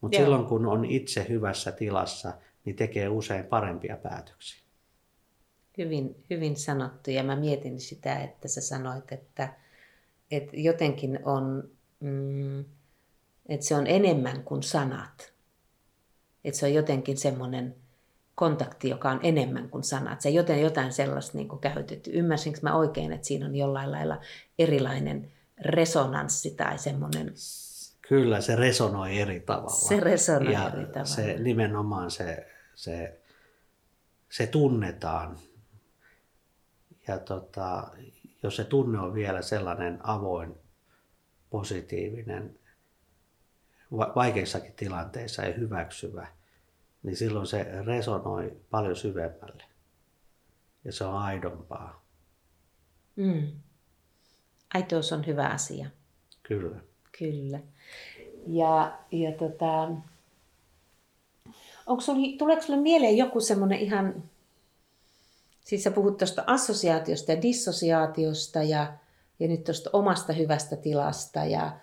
Mutta 0.00 0.18
silloin 0.18 0.46
kun 0.46 0.66
on 0.66 0.84
itse 0.84 1.26
hyvässä 1.28 1.72
tilassa, 1.72 2.32
niin 2.64 2.76
tekee 2.76 3.08
usein 3.08 3.44
parempia 3.44 3.96
päätöksiä. 3.96 4.64
Hyvin, 5.78 6.24
hyvin 6.30 6.56
sanottu. 6.56 7.10
Ja 7.10 7.22
mä 7.22 7.36
mietin 7.36 7.80
sitä, 7.80 8.22
että 8.22 8.48
sä 8.48 8.60
sanoit, 8.60 9.12
että 9.12 9.54
että 10.30 10.56
jotenkin 10.56 11.18
on, 11.24 11.70
mm, 12.00 12.60
että 13.48 13.66
se 13.66 13.74
on 13.74 13.86
enemmän 13.86 14.42
kuin 14.44 14.62
sanat. 14.62 15.32
Että 16.44 16.60
se 16.60 16.66
on 16.66 16.74
jotenkin 16.74 17.16
semmoinen 17.16 17.74
kontakti, 18.34 18.88
joka 18.88 19.10
on 19.10 19.20
enemmän 19.22 19.68
kuin 19.68 19.84
sanat. 19.84 20.20
Se 20.20 20.30
joten 20.30 20.60
jotain 20.60 20.92
sellaista 20.92 21.38
niin 21.38 21.48
käytetty. 21.60 22.10
Ymmärsinkö 22.14 22.58
mä 22.62 22.76
oikein, 22.76 23.12
että 23.12 23.26
siinä 23.26 23.46
on 23.46 23.56
jollain 23.56 23.92
lailla 23.92 24.20
erilainen 24.58 25.32
resonanssi 25.60 26.50
tai 26.50 26.78
semmoinen... 26.78 27.34
Kyllä, 28.08 28.40
se 28.40 28.56
resonoi 28.56 29.18
eri 29.18 29.40
tavalla. 29.40 29.70
Se 29.70 30.00
resonoi 30.00 30.52
ja 30.52 30.70
eri 30.70 30.86
tavalla. 30.86 31.04
Se, 31.04 31.36
nimenomaan 31.38 32.10
se, 32.10 32.46
se, 32.74 33.20
se 34.30 34.46
tunnetaan. 34.46 35.38
Ja 37.08 37.18
tota, 37.18 37.88
jos 38.42 38.56
se 38.56 38.64
tunne 38.64 38.98
on 38.98 39.14
vielä 39.14 39.42
sellainen 39.42 39.98
avoin, 40.02 40.54
positiivinen, 41.50 42.58
vaikeissakin 43.92 44.72
tilanteissa 44.72 45.42
ja 45.42 45.54
hyväksyvä, 45.54 46.26
niin 47.02 47.16
silloin 47.16 47.46
se 47.46 47.66
resonoi 47.86 48.56
paljon 48.70 48.96
syvemmälle. 48.96 49.64
Ja 50.84 50.92
se 50.92 51.04
on 51.04 51.18
aidompaa. 51.18 52.04
Mm. 53.16 53.52
Äitous 54.74 55.12
on 55.12 55.26
hyvä 55.26 55.46
asia. 55.46 55.86
Kyllä. 56.42 56.76
Kyllä. 57.18 57.60
Ja, 58.46 58.98
ja 59.12 59.32
tota, 59.32 59.88
onko 61.86 62.00
sulla, 62.00 62.38
tuleeko 62.38 62.62
sulle 62.62 62.80
mieleen 62.80 63.16
joku 63.16 63.40
semmoinen 63.40 63.78
ihan, 63.78 64.22
siis 65.64 65.84
sä 65.84 65.90
puhut 65.90 66.18
tuosta 66.18 66.44
assosiaatiosta 66.46 67.32
ja 67.32 67.42
dissosiaatiosta 67.42 68.62
ja, 68.62 68.92
ja 69.40 69.48
nyt 69.48 69.64
tuosta 69.64 69.90
omasta 69.92 70.32
hyvästä 70.32 70.76
tilasta 70.76 71.44
ja 71.44 71.76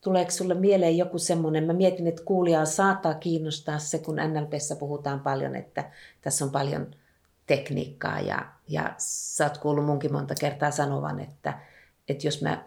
tuleeko 0.00 0.30
sulle 0.30 0.54
mieleen 0.54 0.96
joku 0.96 1.18
semmoinen, 1.18 1.64
mä 1.64 1.72
mietin, 1.72 2.06
että 2.06 2.22
kuulijaa 2.24 2.64
saattaa 2.64 3.14
kiinnostaa 3.14 3.78
se, 3.78 3.98
kun 3.98 4.16
NLPssä 4.16 4.76
puhutaan 4.76 5.20
paljon, 5.20 5.56
että 5.56 5.90
tässä 6.20 6.44
on 6.44 6.50
paljon 6.50 6.90
tekniikkaa 7.46 8.20
ja, 8.20 8.46
ja 8.68 8.94
sä 8.98 9.44
oot 9.44 9.58
kuullut 9.58 9.84
munkin 9.84 10.12
monta 10.12 10.34
kertaa 10.40 10.70
sanovan, 10.70 11.20
että, 11.20 11.58
että 12.08 12.26
jos 12.26 12.42
mä 12.42 12.64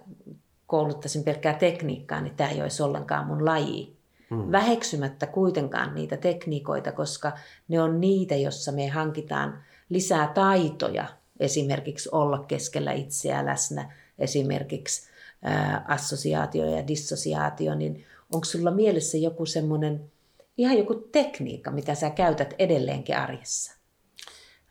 kouluttaisin 0.68 1.24
pelkkää 1.24 1.54
tekniikkaa, 1.54 2.22
niin 2.22 2.36
tämä 2.36 2.50
ei 2.50 2.62
olisi 2.62 2.84
ollenkaan 2.84 3.26
mun 3.26 3.46
laji. 3.46 3.98
Hmm. 4.30 4.52
Väheksymättä 4.52 5.28
kuitenkaan 5.28 5.96
niitä 5.96 6.18
tekniikoita, 6.18 6.92
koska 6.92 7.32
ne 7.68 7.82
on 7.82 8.02
niitä, 8.02 8.36
jossa 8.36 8.72
me 8.72 8.88
hankitaan 8.88 9.64
lisää 9.90 10.32
taitoja, 10.34 11.06
esimerkiksi 11.40 12.10
olla 12.12 12.46
keskellä 12.48 12.92
itseä 12.92 13.46
läsnä, 13.46 13.92
esimerkiksi 14.20 15.10
ää, 15.42 15.86
assosiaatio 15.88 16.66
ja 16.66 16.88
dissosiaatio, 16.88 17.76
niin 17.76 18.06
onko 18.34 18.46
sulla 18.46 18.72
mielessä 18.72 19.18
joku 19.18 19.46
semmoinen, 19.46 20.12
ihan 20.58 20.78
joku 20.78 20.96
tekniikka, 20.96 21.72
mitä 21.72 21.96
sä 21.96 22.10
käytät 22.10 22.54
edelleenkin 22.60 23.18
arjessa? 23.18 23.76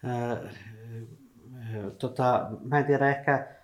Ää, 0.05 0.37
tota, 1.99 2.51
mä 2.65 2.79
en 2.79 2.85
tiedä, 2.85 3.11
ehkä 3.11 3.58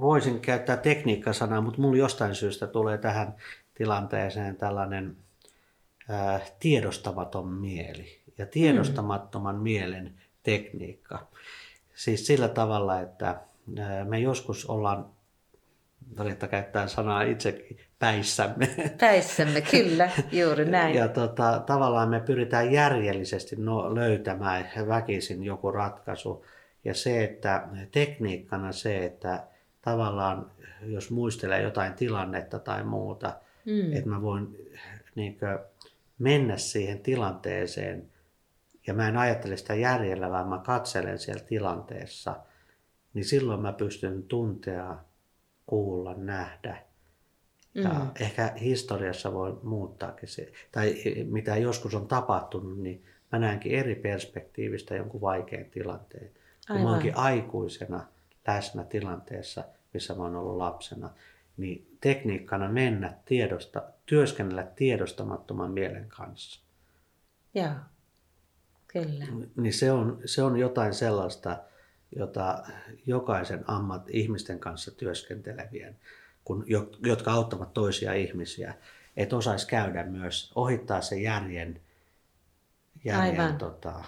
voisin 0.00 0.40
käyttää 0.40 0.76
tekniikkasanaa, 0.76 1.60
mutta 1.60 1.80
mulla 1.80 1.96
jostain 1.96 2.34
syystä 2.34 2.66
tulee 2.66 2.98
tähän 2.98 3.34
tilanteeseen 3.74 4.56
tällainen 4.56 5.16
ää, 6.08 6.40
tiedostamaton 6.60 7.48
mieli 7.48 8.20
ja 8.38 8.46
tiedostamattoman 8.46 9.56
mm. 9.56 9.62
mielen 9.62 10.14
tekniikka. 10.42 11.26
Siis 11.94 12.26
sillä 12.26 12.48
tavalla, 12.48 13.00
että 13.00 13.40
ää, 13.78 14.04
me 14.04 14.18
joskus 14.18 14.66
ollaan, 14.66 15.06
että 16.30 16.48
käyttää 16.48 16.88
sanaa 16.88 17.22
itsekin, 17.22 17.78
päissämme. 17.98 18.68
Päissämme, 19.00 19.60
kyllä, 19.60 20.10
juuri 20.32 20.64
näin. 20.70 20.94
Ja 20.94 21.08
tota, 21.08 21.62
tavallaan 21.66 22.08
me 22.08 22.20
pyritään 22.20 22.72
järjellisesti 22.72 23.56
no, 23.56 23.94
löytämään 23.94 24.70
väkisin 24.88 25.44
joku 25.44 25.70
ratkaisu 25.70 26.44
ja 26.86 26.94
se, 26.94 27.24
että 27.24 27.68
tekniikkana 27.92 28.72
se, 28.72 29.04
että 29.04 29.46
tavallaan 29.82 30.50
jos 30.82 31.10
muistelee 31.10 31.62
jotain 31.62 31.94
tilannetta 31.94 32.58
tai 32.58 32.84
muuta, 32.84 33.40
mm. 33.64 33.92
että 33.92 34.10
mä 34.10 34.22
voin 34.22 34.56
niin 35.14 35.38
kuin, 35.38 35.58
mennä 36.18 36.56
siihen 36.56 36.98
tilanteeseen 37.00 38.10
ja 38.86 38.94
mä 38.94 39.08
en 39.08 39.16
ajattele 39.16 39.56
sitä 39.56 39.74
järjellä, 39.74 40.30
vaan 40.30 40.48
mä 40.48 40.58
katselen 40.58 41.18
siellä 41.18 41.44
tilanteessa, 41.44 42.36
niin 43.14 43.24
silloin 43.24 43.60
mä 43.60 43.72
pystyn 43.72 44.22
tuntea, 44.22 44.96
kuulla, 45.66 46.14
nähdä. 46.14 46.82
Ja 47.74 47.88
mm. 47.88 48.10
ehkä 48.20 48.52
historiassa 48.60 49.32
voi 49.32 49.60
muuttaakin 49.62 50.28
se, 50.28 50.52
tai 50.72 50.94
mitä 51.24 51.56
joskus 51.56 51.94
on 51.94 52.08
tapahtunut, 52.08 52.78
niin 52.78 53.04
mä 53.32 53.38
näenkin 53.38 53.72
eri 53.72 53.94
perspektiivistä 53.94 54.94
jonkun 54.94 55.20
vaikean 55.20 55.64
tilanteen. 55.64 56.30
Kun 56.66 56.80
mä 56.80 56.90
oonkin 56.90 57.16
aikuisena 57.16 58.06
läsnä 58.46 58.84
tilanteessa, 58.84 59.64
missä 59.94 60.14
mä 60.14 60.22
oon 60.22 60.36
ollut 60.36 60.56
lapsena, 60.56 61.10
niin 61.56 61.96
tekniikkana 62.00 62.68
mennä 62.68 63.14
tiedosta, 63.24 63.82
työskennellä 64.06 64.66
tiedostamattoman 64.76 65.70
mielen 65.70 66.08
kanssa. 66.08 66.60
Joo, 67.54 67.74
kyllä. 68.86 69.24
Niin 69.56 69.72
se 69.72 69.92
on, 69.92 70.20
se 70.24 70.42
on 70.42 70.56
jotain 70.56 70.94
sellaista, 70.94 71.58
jota 72.16 72.64
jokaisen 73.06 73.64
ammat 73.66 74.10
ihmisten 74.10 74.58
kanssa 74.58 74.90
työskentelevien, 74.90 75.96
kun, 76.44 76.64
jotka 77.02 77.32
auttavat 77.32 77.72
toisia 77.74 78.12
ihmisiä, 78.12 78.74
että 79.16 79.36
osaisi 79.36 79.66
käydä 79.66 80.04
myös, 80.04 80.52
ohittaa 80.54 81.00
se 81.00 81.16
järjen, 81.20 81.80
järjen 83.04 83.56
tota, 83.56 84.04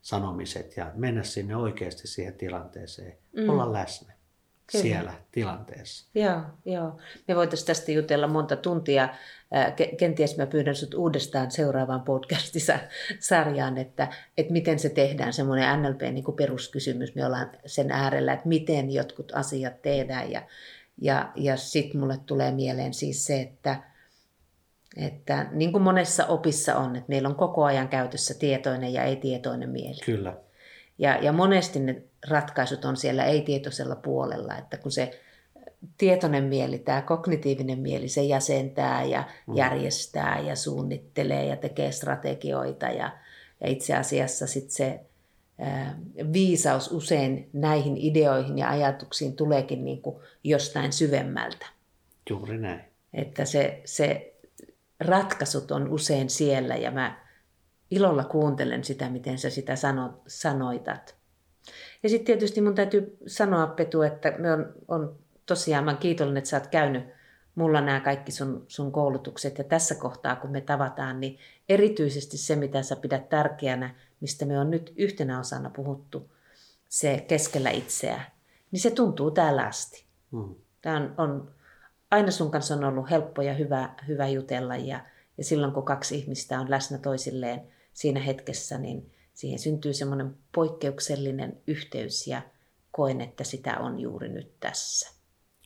sanomiset 0.00 0.76
ja 0.76 0.92
mennä 0.94 1.22
sinne 1.22 1.56
oikeasti 1.56 2.08
siihen 2.08 2.34
tilanteeseen, 2.34 3.18
mm. 3.36 3.48
olla 3.48 3.72
läsnä 3.72 4.12
Kyllä. 4.72 4.82
siellä 4.82 5.12
tilanteessa. 5.32 6.10
Joo, 6.14 6.40
joo. 6.64 6.98
Me 7.28 7.36
voitaisiin 7.36 7.66
tästä 7.66 7.92
jutella 7.92 8.26
monta 8.26 8.56
tuntia. 8.56 9.08
Kenties 9.98 10.36
mä 10.36 10.46
pyydän 10.46 10.74
sut 10.74 10.94
uudestaan 10.94 11.50
seuraavaan 11.50 12.02
podcastisarjaan, 12.02 13.78
että, 13.78 14.08
että 14.38 14.52
miten 14.52 14.78
se 14.78 14.88
tehdään, 14.88 15.32
semmoinen 15.32 15.82
NLP 15.82 16.00
niin 16.00 16.24
kuin 16.24 16.36
peruskysymys. 16.36 17.14
Me 17.14 17.26
ollaan 17.26 17.50
sen 17.66 17.90
äärellä, 17.90 18.32
että 18.32 18.48
miten 18.48 18.90
jotkut 18.90 19.32
asiat 19.34 19.82
tehdään. 19.82 20.32
Ja, 20.32 20.42
ja, 21.00 21.32
ja 21.34 21.56
sitten 21.56 22.00
mulle 22.00 22.18
tulee 22.26 22.52
mieleen 22.52 22.94
siis 22.94 23.26
se, 23.26 23.40
että, 23.40 23.82
että 24.96 25.46
niin 25.52 25.72
kuin 25.72 25.82
monessa 25.82 26.26
opissa 26.26 26.76
on, 26.76 26.96
että 26.96 27.08
meillä 27.08 27.28
on 27.28 27.34
koko 27.34 27.64
ajan 27.64 27.88
käytössä 27.88 28.34
tietoinen 28.34 28.92
ja 28.92 29.04
ei-tietoinen 29.04 29.70
mieli. 29.70 30.00
Kyllä. 30.04 30.36
Ja, 30.98 31.16
ja 31.16 31.32
monesti 31.32 31.80
ne 31.80 32.02
ratkaisut 32.28 32.84
on 32.84 32.96
siellä 32.96 33.24
ei-tietoisella 33.24 33.96
puolella, 33.96 34.56
että 34.56 34.76
kun 34.76 34.92
se 34.92 35.20
tietoinen 35.98 36.44
mieli, 36.44 36.78
tämä 36.78 37.02
kognitiivinen 37.02 37.78
mieli, 37.78 38.08
se 38.08 38.22
jäsentää 38.22 39.04
ja 39.04 39.24
mm. 39.46 39.56
järjestää 39.56 40.40
ja 40.40 40.56
suunnittelee 40.56 41.46
ja 41.46 41.56
tekee 41.56 41.92
strategioita 41.92 42.86
ja, 42.86 43.10
ja 43.60 43.68
itse 43.68 43.94
asiassa 43.94 44.46
sitten 44.46 44.70
se 44.70 45.00
viisaus 46.32 46.92
usein 46.92 47.48
näihin 47.52 47.96
ideoihin 47.96 48.58
ja 48.58 48.70
ajatuksiin 48.70 49.36
tuleekin 49.36 49.84
niin 49.84 50.02
kuin 50.02 50.16
jostain 50.44 50.92
syvemmältä. 50.92 51.66
Juuri 52.30 52.58
näin. 52.58 52.80
Että 53.14 53.44
se, 53.44 53.82
se 53.84 54.34
ratkaisut 55.00 55.70
on 55.70 55.88
usein 55.88 56.30
siellä 56.30 56.76
ja 56.76 56.90
mä 56.90 57.24
ilolla 57.90 58.24
kuuntelen 58.24 58.84
sitä, 58.84 59.10
miten 59.10 59.38
sä 59.38 59.50
sitä 59.50 59.76
sano, 59.76 60.22
sanoitat. 60.26 61.16
Ja 62.02 62.08
sitten 62.08 62.26
tietysti 62.26 62.60
mun 62.60 62.74
täytyy 62.74 63.16
sanoa, 63.26 63.66
Petu, 63.66 64.02
että 64.02 64.34
me 64.38 64.52
on, 64.52 64.72
on 64.88 65.18
tosiaan, 65.46 65.84
mä 65.84 65.94
kiitollinen, 65.94 66.38
että 66.38 66.50
sä 66.50 66.56
oot 66.56 66.66
käynyt 66.66 67.04
mulla 67.54 67.80
nämä 67.80 68.00
kaikki 68.00 68.32
sun, 68.32 68.64
sun 68.68 68.92
koulutukset. 68.92 69.58
Ja 69.58 69.64
tässä 69.64 69.94
kohtaa, 69.94 70.36
kun 70.36 70.50
me 70.50 70.60
tavataan, 70.60 71.20
niin 71.20 71.38
erityisesti 71.68 72.38
se, 72.38 72.56
mitä 72.56 72.82
sä 72.82 72.96
pidät 72.96 73.28
tärkeänä, 73.28 73.94
mistä 74.20 74.44
me 74.44 74.58
on 74.58 74.70
nyt 74.70 74.92
yhtenä 74.96 75.40
osana 75.40 75.70
puhuttu, 75.70 76.32
se 76.88 77.24
keskellä 77.28 77.70
itseä, 77.70 78.20
niin 78.70 78.80
se 78.80 78.90
tuntuu 78.90 79.30
täällä 79.30 79.62
asti. 79.62 80.04
Mm. 80.30 80.54
Tämä 80.82 80.96
on, 80.96 81.14
on 81.16 81.50
aina 82.10 82.30
sun 82.30 82.50
kanssa 82.50 82.74
on 82.74 82.84
ollut 82.84 83.10
helppo 83.10 83.42
ja 83.42 83.54
hyvä, 83.54 83.94
hyvä 84.08 84.28
jutella 84.28 84.76
ja, 84.76 85.00
ja 85.38 85.44
silloin 85.44 85.72
kun 85.72 85.84
kaksi 85.84 86.18
ihmistä 86.18 86.60
on 86.60 86.70
läsnä 86.70 86.98
toisilleen 86.98 87.60
siinä 87.92 88.20
hetkessä, 88.20 88.78
niin 88.78 89.12
siihen 89.34 89.58
syntyy 89.58 89.94
semmoinen 89.94 90.36
poikkeuksellinen 90.54 91.60
yhteys 91.66 92.26
ja 92.26 92.42
koen, 92.90 93.20
että 93.20 93.44
sitä 93.44 93.78
on 93.78 94.00
juuri 94.00 94.28
nyt 94.28 94.60
tässä. 94.60 95.18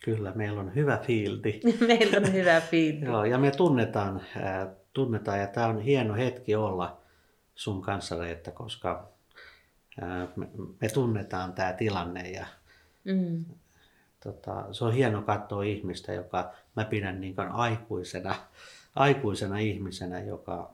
Kyllä, 0.05 0.33
meillä 0.35 0.61
on 0.61 0.75
hyvä 0.75 0.99
fiildi. 1.07 1.61
meillä 1.89 2.17
on 2.17 2.33
hyvä 2.33 2.61
fiildi. 2.61 3.07
Joo, 3.07 3.25
ja 3.25 3.39
me 3.39 3.51
tunnetaan, 3.51 4.17
äh, 4.37 4.69
tunnetaan 4.93 5.41
ja 5.41 5.47
tämä 5.47 5.67
on 5.67 5.81
hieno 5.81 6.15
hetki 6.15 6.55
olla 6.55 7.01
sun 7.55 7.83
kanssa, 7.83 8.19
Reetta, 8.19 8.51
koska 8.51 9.13
äh, 10.03 10.29
me, 10.37 10.49
me 10.81 10.89
tunnetaan 10.89 11.53
tämä 11.53 11.73
tilanne 11.73 12.31
ja 12.31 12.47
mm 13.05 13.45
tota, 14.23 14.67
se 14.73 14.85
on 14.85 14.93
hieno 14.93 15.23
katsoa 15.23 15.63
ihmistä, 15.63 16.13
joka 16.13 16.53
mä 16.77 16.85
pidän 16.85 17.21
niin 17.21 17.35
aikuisena, 17.51 18.35
aikuisena 18.95 19.59
ihmisenä, 19.59 20.21
joka, 20.21 20.71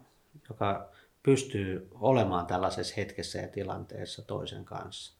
joka 0.48 0.88
pystyy 1.22 1.88
olemaan 1.94 2.46
tällaisessa 2.46 2.94
hetkessä 2.96 3.38
ja 3.38 3.48
tilanteessa 3.48 4.22
toisen 4.22 4.64
kanssa. 4.64 5.18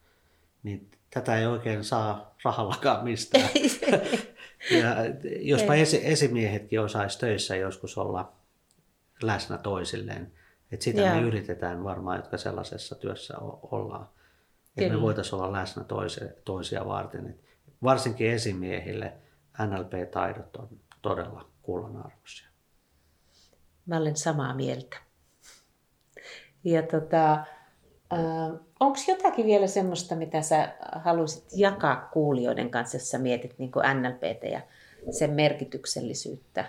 Niin 0.63 0.91
tätä 1.09 1.37
ei 1.37 1.45
oikein 1.45 1.83
saa 1.83 2.35
rahallakaan 2.43 3.03
mistään. 3.03 3.49
ja 4.81 4.95
jospa 5.39 5.75
esi- 5.75 6.01
esimiehetkin 6.03 6.81
osaisi 6.81 7.19
töissä 7.19 7.55
joskus 7.55 7.97
olla 7.97 8.31
läsnä 9.21 9.57
toisilleen. 9.57 10.31
Et 10.71 10.81
sitä 10.81 11.01
Joo. 11.01 11.15
me 11.15 11.21
yritetään 11.21 11.83
varmaan, 11.83 12.17
jotka 12.17 12.37
sellaisessa 12.37 12.95
työssä 12.95 13.33
ollaan. 13.71 14.09
Että 14.77 14.93
me 14.93 15.01
voitaisiin 15.01 15.35
olla 15.35 15.51
läsnä 15.51 15.83
toisia, 15.83 16.27
toisia 16.45 16.85
varten. 16.85 17.27
Et 17.27 17.48
varsinkin 17.83 18.31
esimiehille 18.31 19.13
NLP-taidot 19.59 20.55
on 20.55 20.69
todella 21.01 21.49
kullanarvoisia. 21.61 22.47
Mä 23.85 23.97
olen 23.97 24.17
samaa 24.17 24.55
mieltä. 24.55 24.97
Ja 26.63 26.83
tota, 26.83 27.45
Äh, 28.13 28.59
Onko 28.79 28.99
jotakin 29.07 29.45
vielä 29.45 29.67
semmoista, 29.67 30.15
mitä 30.15 30.41
sä 30.41 30.75
haluaisit 30.95 31.43
jakaa 31.55 32.09
kuulijoiden 32.13 32.69
kanssa, 32.69 32.97
jos 32.97 33.09
sä 33.09 33.17
mietit 33.17 33.59
niin 33.59 33.71
NLPtä 33.93 34.47
ja 34.47 34.61
sen 35.11 35.31
merkityksellisyyttä? 35.31 36.65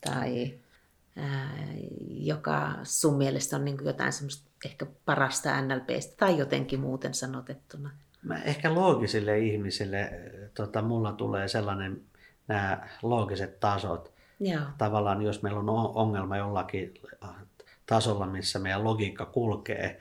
Tai 0.00 0.54
ää, 1.16 1.58
joka 2.08 2.70
sun 2.82 3.16
mielestä 3.16 3.56
on 3.56 3.64
niin 3.64 3.78
jotain 3.84 4.12
semmoista 4.12 4.50
ehkä 4.64 4.86
parasta 5.04 5.62
NLPstä 5.62 6.14
tai 6.16 6.38
jotenkin 6.38 6.80
muuten 6.80 7.14
sanotettuna? 7.14 7.90
Mä 8.22 8.42
ehkä 8.42 8.74
loogisille 8.74 9.38
ihmisille, 9.38 10.12
tota, 10.54 10.82
mulla 10.82 11.12
tulee 11.12 11.48
sellainen 11.48 12.00
nämä 12.48 12.88
loogiset 13.02 13.60
tasot. 13.60 14.12
Joo. 14.40 14.62
Tavallaan 14.78 15.22
jos 15.22 15.42
meillä 15.42 15.60
on 15.60 15.68
ongelma 15.94 16.36
jollakin 16.36 16.94
tasolla, 17.86 18.26
missä 18.26 18.58
meidän 18.58 18.84
logiikka 18.84 19.26
kulkee, 19.26 20.00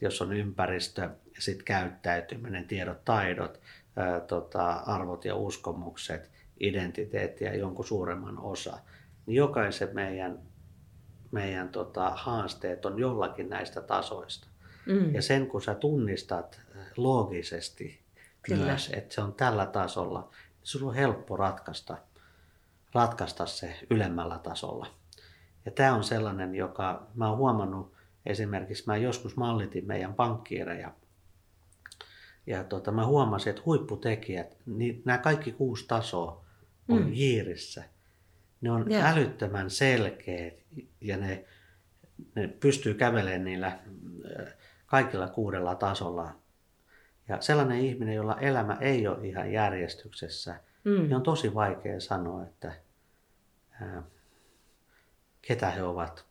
jos 0.00 0.22
on 0.22 0.32
ympäristö 0.32 1.02
ja 1.34 1.42
sitten 1.42 1.64
käyttäytyminen, 1.64 2.66
tiedot, 2.66 3.04
taidot, 3.04 3.60
ää, 3.96 4.20
tota, 4.20 4.70
arvot 4.72 5.24
ja 5.24 5.36
uskomukset, 5.36 6.30
identiteetti 6.60 7.44
ja 7.44 7.56
jonkun 7.56 7.84
suuremman 7.84 8.38
osa, 8.38 8.78
niin 9.26 9.36
jokaisen 9.36 9.88
meidän, 9.92 10.38
meidän 11.30 11.68
tota, 11.68 12.10
haasteet 12.10 12.86
on 12.86 12.98
jollakin 12.98 13.50
näistä 13.50 13.80
tasoista. 13.80 14.48
Mm. 14.86 15.14
Ja 15.14 15.22
sen 15.22 15.46
kun 15.46 15.62
sä 15.62 15.74
tunnistat 15.74 16.60
loogisesti 16.96 18.00
Kyllä. 18.42 18.64
myös, 18.64 18.90
että 18.94 19.14
se 19.14 19.20
on 19.20 19.34
tällä 19.34 19.66
tasolla, 19.66 20.30
sulla 20.62 20.88
on 20.88 20.94
helppo 20.94 21.36
ratkaista, 21.36 21.98
ratkaista 22.94 23.46
se 23.46 23.78
ylemmällä 23.90 24.38
tasolla. 24.38 24.86
Ja 25.64 25.70
tämä 25.70 25.94
on 25.94 26.04
sellainen, 26.04 26.54
joka 26.54 27.06
mä 27.14 27.28
oon 27.28 27.38
huomannut, 27.38 28.00
Esimerkiksi 28.26 28.84
mä 28.86 28.96
joskus 28.96 29.36
mallitin 29.36 29.86
meidän 29.86 30.14
pankkiireja 30.14 30.92
ja 32.46 32.64
tota, 32.64 32.92
mä 32.92 33.06
huomasin, 33.06 33.50
että 33.50 33.62
huipputekijät, 33.66 34.56
niin 34.66 35.02
nämä 35.04 35.18
kaikki 35.18 35.52
kuusi 35.52 35.84
tasoa 35.88 36.44
on 36.88 37.02
mm. 37.02 37.12
jiirissä. 37.12 37.84
Ne 38.60 38.70
on 38.70 38.90
yeah. 38.90 39.12
älyttömän 39.12 39.70
selkeät 39.70 40.54
ja 41.00 41.16
ne, 41.16 41.44
ne 42.34 42.48
pystyy 42.48 42.94
kävelemään 42.94 43.44
niillä 43.44 43.78
kaikilla 44.86 45.28
kuudella 45.28 45.74
tasolla. 45.74 46.39
Ja 47.28 47.40
sellainen 47.40 47.80
ihminen, 47.80 48.14
jolla 48.14 48.40
elämä 48.40 48.76
ei 48.80 49.06
ole 49.06 49.26
ihan 49.28 49.52
järjestyksessä, 49.52 50.60
mm. 50.84 50.90
niin 50.90 51.14
on 51.14 51.22
tosi 51.22 51.54
vaikea 51.54 52.00
sanoa, 52.00 52.42
että 52.42 52.72
ää, 53.80 54.02
ketä 55.42 55.70
he 55.70 55.82
ovat. 55.82 56.26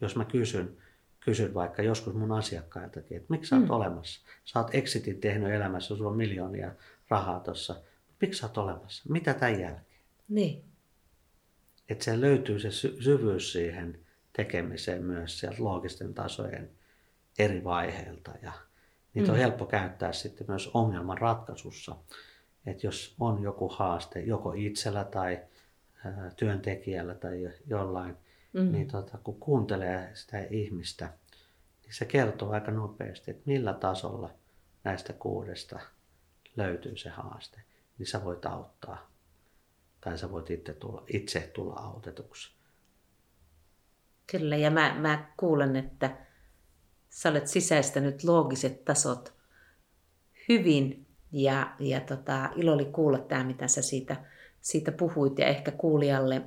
Jos 0.00 0.16
mä 0.16 0.24
kysyn, 0.24 0.76
kysyn 1.20 1.54
vaikka 1.54 1.82
joskus 1.82 2.14
mun 2.14 2.32
asiakkailtakin, 2.32 3.16
että 3.16 3.26
miksi 3.30 3.48
sä 3.48 3.56
oot 3.56 3.64
mm. 3.64 3.70
olemassa? 3.70 4.26
Sä 4.44 4.58
oot 4.58 4.74
exitin 4.74 5.20
tehnyt 5.20 5.52
elämässä, 5.52 5.96
sulla 5.96 6.10
on 6.10 6.16
miljoonia 6.16 6.72
rahaa 7.08 7.40
tuossa. 7.40 7.82
Miksi 8.20 8.40
sä 8.40 8.46
oot 8.46 8.58
olemassa? 8.58 9.02
Mitä 9.08 9.34
tämän 9.34 9.60
jälkeen? 9.60 9.86
Niin. 10.28 10.64
Että 11.88 12.04
se 12.04 12.20
löytyy 12.20 12.60
se 12.60 12.70
sy- 12.70 13.02
syvyys 13.02 13.52
siihen 13.52 13.98
tekemiseen 14.32 15.04
myös 15.04 15.40
sieltä 15.40 15.64
loogisten 15.64 16.14
tasojen 16.14 16.70
eri 17.38 17.64
vaiheilta. 17.64 18.32
Ja 18.42 18.52
niitä 19.14 19.28
mm. 19.28 19.34
on 19.34 19.40
helppo 19.40 19.66
käyttää 19.66 20.12
sitten 20.12 20.46
myös 20.48 20.70
ongelman 20.74 21.18
ratkaisussa. 21.18 21.96
Että 22.66 22.86
jos 22.86 23.14
on 23.20 23.42
joku 23.42 23.68
haaste, 23.68 24.20
joko 24.20 24.52
itsellä 24.56 25.04
tai 25.04 25.42
työntekijällä 26.36 27.14
tai 27.14 27.50
jollain, 27.66 28.16
mm. 28.52 28.72
niin 28.72 28.88
tota, 28.88 29.18
kun 29.18 29.40
kuuntelee 29.40 30.10
sitä 30.14 30.38
ihmistä, 30.50 31.12
niin 31.82 31.94
se 31.94 32.04
kertoo 32.04 32.50
aika 32.50 32.70
nopeasti, 32.70 33.30
että 33.30 33.42
millä 33.46 33.72
tasolla 33.72 34.30
näistä 34.84 35.12
kuudesta 35.12 35.80
löytyy 36.56 36.96
se 36.96 37.08
haaste, 37.10 37.60
niin 37.98 38.06
sä 38.06 38.24
voit 38.24 38.46
auttaa. 38.46 39.10
Tai 40.00 40.18
sä 40.18 40.30
voit 40.30 40.50
itse 40.50 40.74
tulla, 40.74 41.04
itse 41.06 41.50
tulla 41.54 41.74
autetuksi. 41.74 42.54
Kyllä, 44.26 44.56
ja 44.56 44.70
mä, 44.70 44.94
mä 44.98 45.32
kuulen, 45.36 45.76
että 45.76 46.16
sä 47.14 47.28
olet 47.28 47.46
sisäistänyt 47.46 48.24
loogiset 48.24 48.84
tasot 48.84 49.34
hyvin, 50.48 51.06
ja, 51.32 51.74
ja 51.78 52.00
tota, 52.00 52.50
ilo 52.56 52.72
oli 52.72 52.84
kuulla 52.84 53.18
tämä, 53.18 53.44
mitä 53.44 53.68
sä 53.68 53.82
siitä, 53.82 54.16
siitä 54.60 54.92
puhuit, 54.92 55.38
ja 55.38 55.46
ehkä 55.46 55.70
kuulijalle 55.70 56.42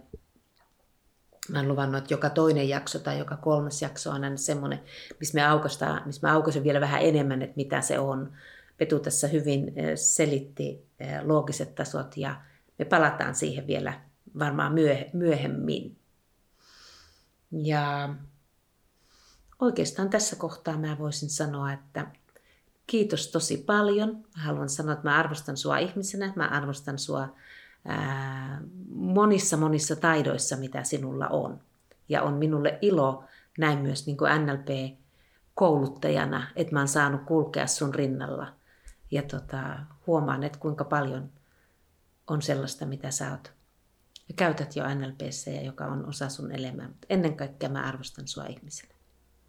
Mä 1.51 1.59
oon 1.59 1.67
luvannut, 1.67 1.97
että 1.97 2.13
joka 2.13 2.29
toinen 2.29 2.69
jakso 2.69 2.99
tai 2.99 3.19
joka 3.19 3.37
kolmas 3.37 3.81
jakso 3.81 4.09
on 4.09 4.23
aina 4.23 4.37
semmoinen, 4.37 4.79
missä 5.19 5.35
me, 5.35 5.45
aukastaan, 5.45 6.01
missä 6.05 6.27
me 6.27 6.31
aukaisen 6.31 6.63
vielä 6.63 6.81
vähän 6.81 7.01
enemmän, 7.01 7.41
että 7.41 7.55
mitä 7.55 7.81
se 7.81 7.99
on. 7.99 8.33
Petu 8.77 8.99
tässä 8.99 9.27
hyvin 9.27 9.73
selitti 9.95 10.87
loogiset 11.23 11.75
tasot 11.75 12.17
ja 12.17 12.41
me 12.79 12.85
palataan 12.85 13.35
siihen 13.35 13.67
vielä 13.67 14.01
varmaan 14.39 14.73
myöhemmin. 15.13 15.97
Ja 17.51 18.15
oikeastaan 19.59 20.09
tässä 20.09 20.35
kohtaa 20.35 20.77
mä 20.77 20.97
voisin 20.99 21.29
sanoa, 21.29 21.73
että 21.73 22.07
kiitos 22.87 23.31
tosi 23.31 23.57
paljon. 23.57 24.25
Mä 24.37 24.43
haluan 24.43 24.69
sanoa, 24.69 24.93
että 24.93 25.09
mä 25.09 25.17
arvostan 25.17 25.57
sua 25.57 25.77
ihmisenä, 25.77 26.33
mä 26.35 26.47
arvostan 26.47 26.99
sua 26.99 27.29
monissa 28.89 29.57
monissa 29.57 29.95
taidoissa, 29.95 30.55
mitä 30.55 30.83
sinulla 30.83 31.27
on. 31.27 31.59
Ja 32.09 32.23
on 32.23 32.33
minulle 32.33 32.79
ilo 32.81 33.23
näin 33.57 33.79
myös 33.79 34.05
niin 34.05 34.17
kuin 34.17 34.31
NLP-kouluttajana, 34.45 36.47
että 36.55 36.73
mä 36.73 36.79
oon 36.79 36.87
saanut 36.87 37.23
kulkea 37.23 37.67
sun 37.67 37.95
rinnalla. 37.95 38.53
Ja 39.11 39.23
tota, 39.23 39.79
huomaan, 40.07 40.43
että 40.43 40.59
kuinka 40.59 40.83
paljon 40.83 41.29
on 42.27 42.41
sellaista, 42.41 42.85
mitä 42.85 43.11
sä 43.11 43.31
oot 43.31 43.51
käytät 44.35 44.75
jo 44.75 44.83
NLPssä 44.95 45.51
ja 45.51 45.61
joka 45.61 45.85
on 45.85 46.05
osa 46.05 46.29
sun 46.29 46.51
elämää. 46.51 46.87
Mutta 46.87 47.07
ennen 47.09 47.37
kaikkea 47.37 47.69
mä 47.69 47.81
arvostan 47.81 48.27
sua 48.27 48.45
ihmisenä. 48.45 48.96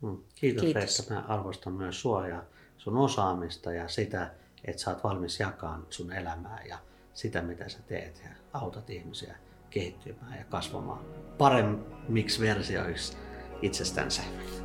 Hmm. 0.02 0.18
Kiitos, 0.34 0.64
Kiitos. 0.64 0.98
että 0.98 1.14
Mä 1.14 1.24
arvostan 1.28 1.72
myös 1.72 2.00
sua 2.00 2.28
ja 2.28 2.42
sun 2.78 2.96
osaamista 2.96 3.72
ja 3.72 3.88
sitä, 3.88 4.30
että 4.64 4.82
sä 4.82 4.90
oot 4.90 5.04
valmis 5.04 5.40
jakamaan 5.40 5.86
sun 5.90 6.12
elämää 6.12 6.62
ja 6.68 6.78
sitä, 7.14 7.42
mitä 7.42 7.68
sä 7.68 7.78
teet 7.86 8.22
ja 8.24 8.30
autat 8.52 8.90
ihmisiä 8.90 9.36
kehittymään 9.70 10.38
ja 10.38 10.44
kasvamaan 10.44 11.04
paremmiksi 11.38 12.42
versioiksi 12.42 13.16
itsestänsä. 13.62 14.22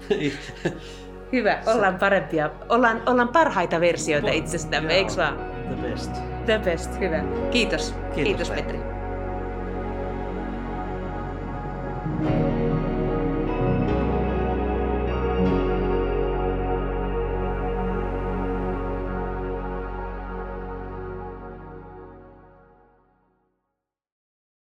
Hyvä, 1.33 1.63
ollaan 1.65 1.99
parempia, 1.99 2.49
ollaan, 2.69 3.09
ollaan 3.09 3.27
parhaita 3.27 3.79
versioita 3.79 4.31
itsestämme, 4.31 4.93
eikö 4.93 5.13
vaan? 5.17 5.37
The 5.67 5.89
best. 5.89 6.11
The 6.45 6.59
best, 6.59 6.99
hyvä. 6.99 7.23
Kiitos, 7.51 7.91
kiitos, 7.91 8.15
kiitos 8.15 8.49
Petri. 8.49 8.77
Petri. 8.77 8.92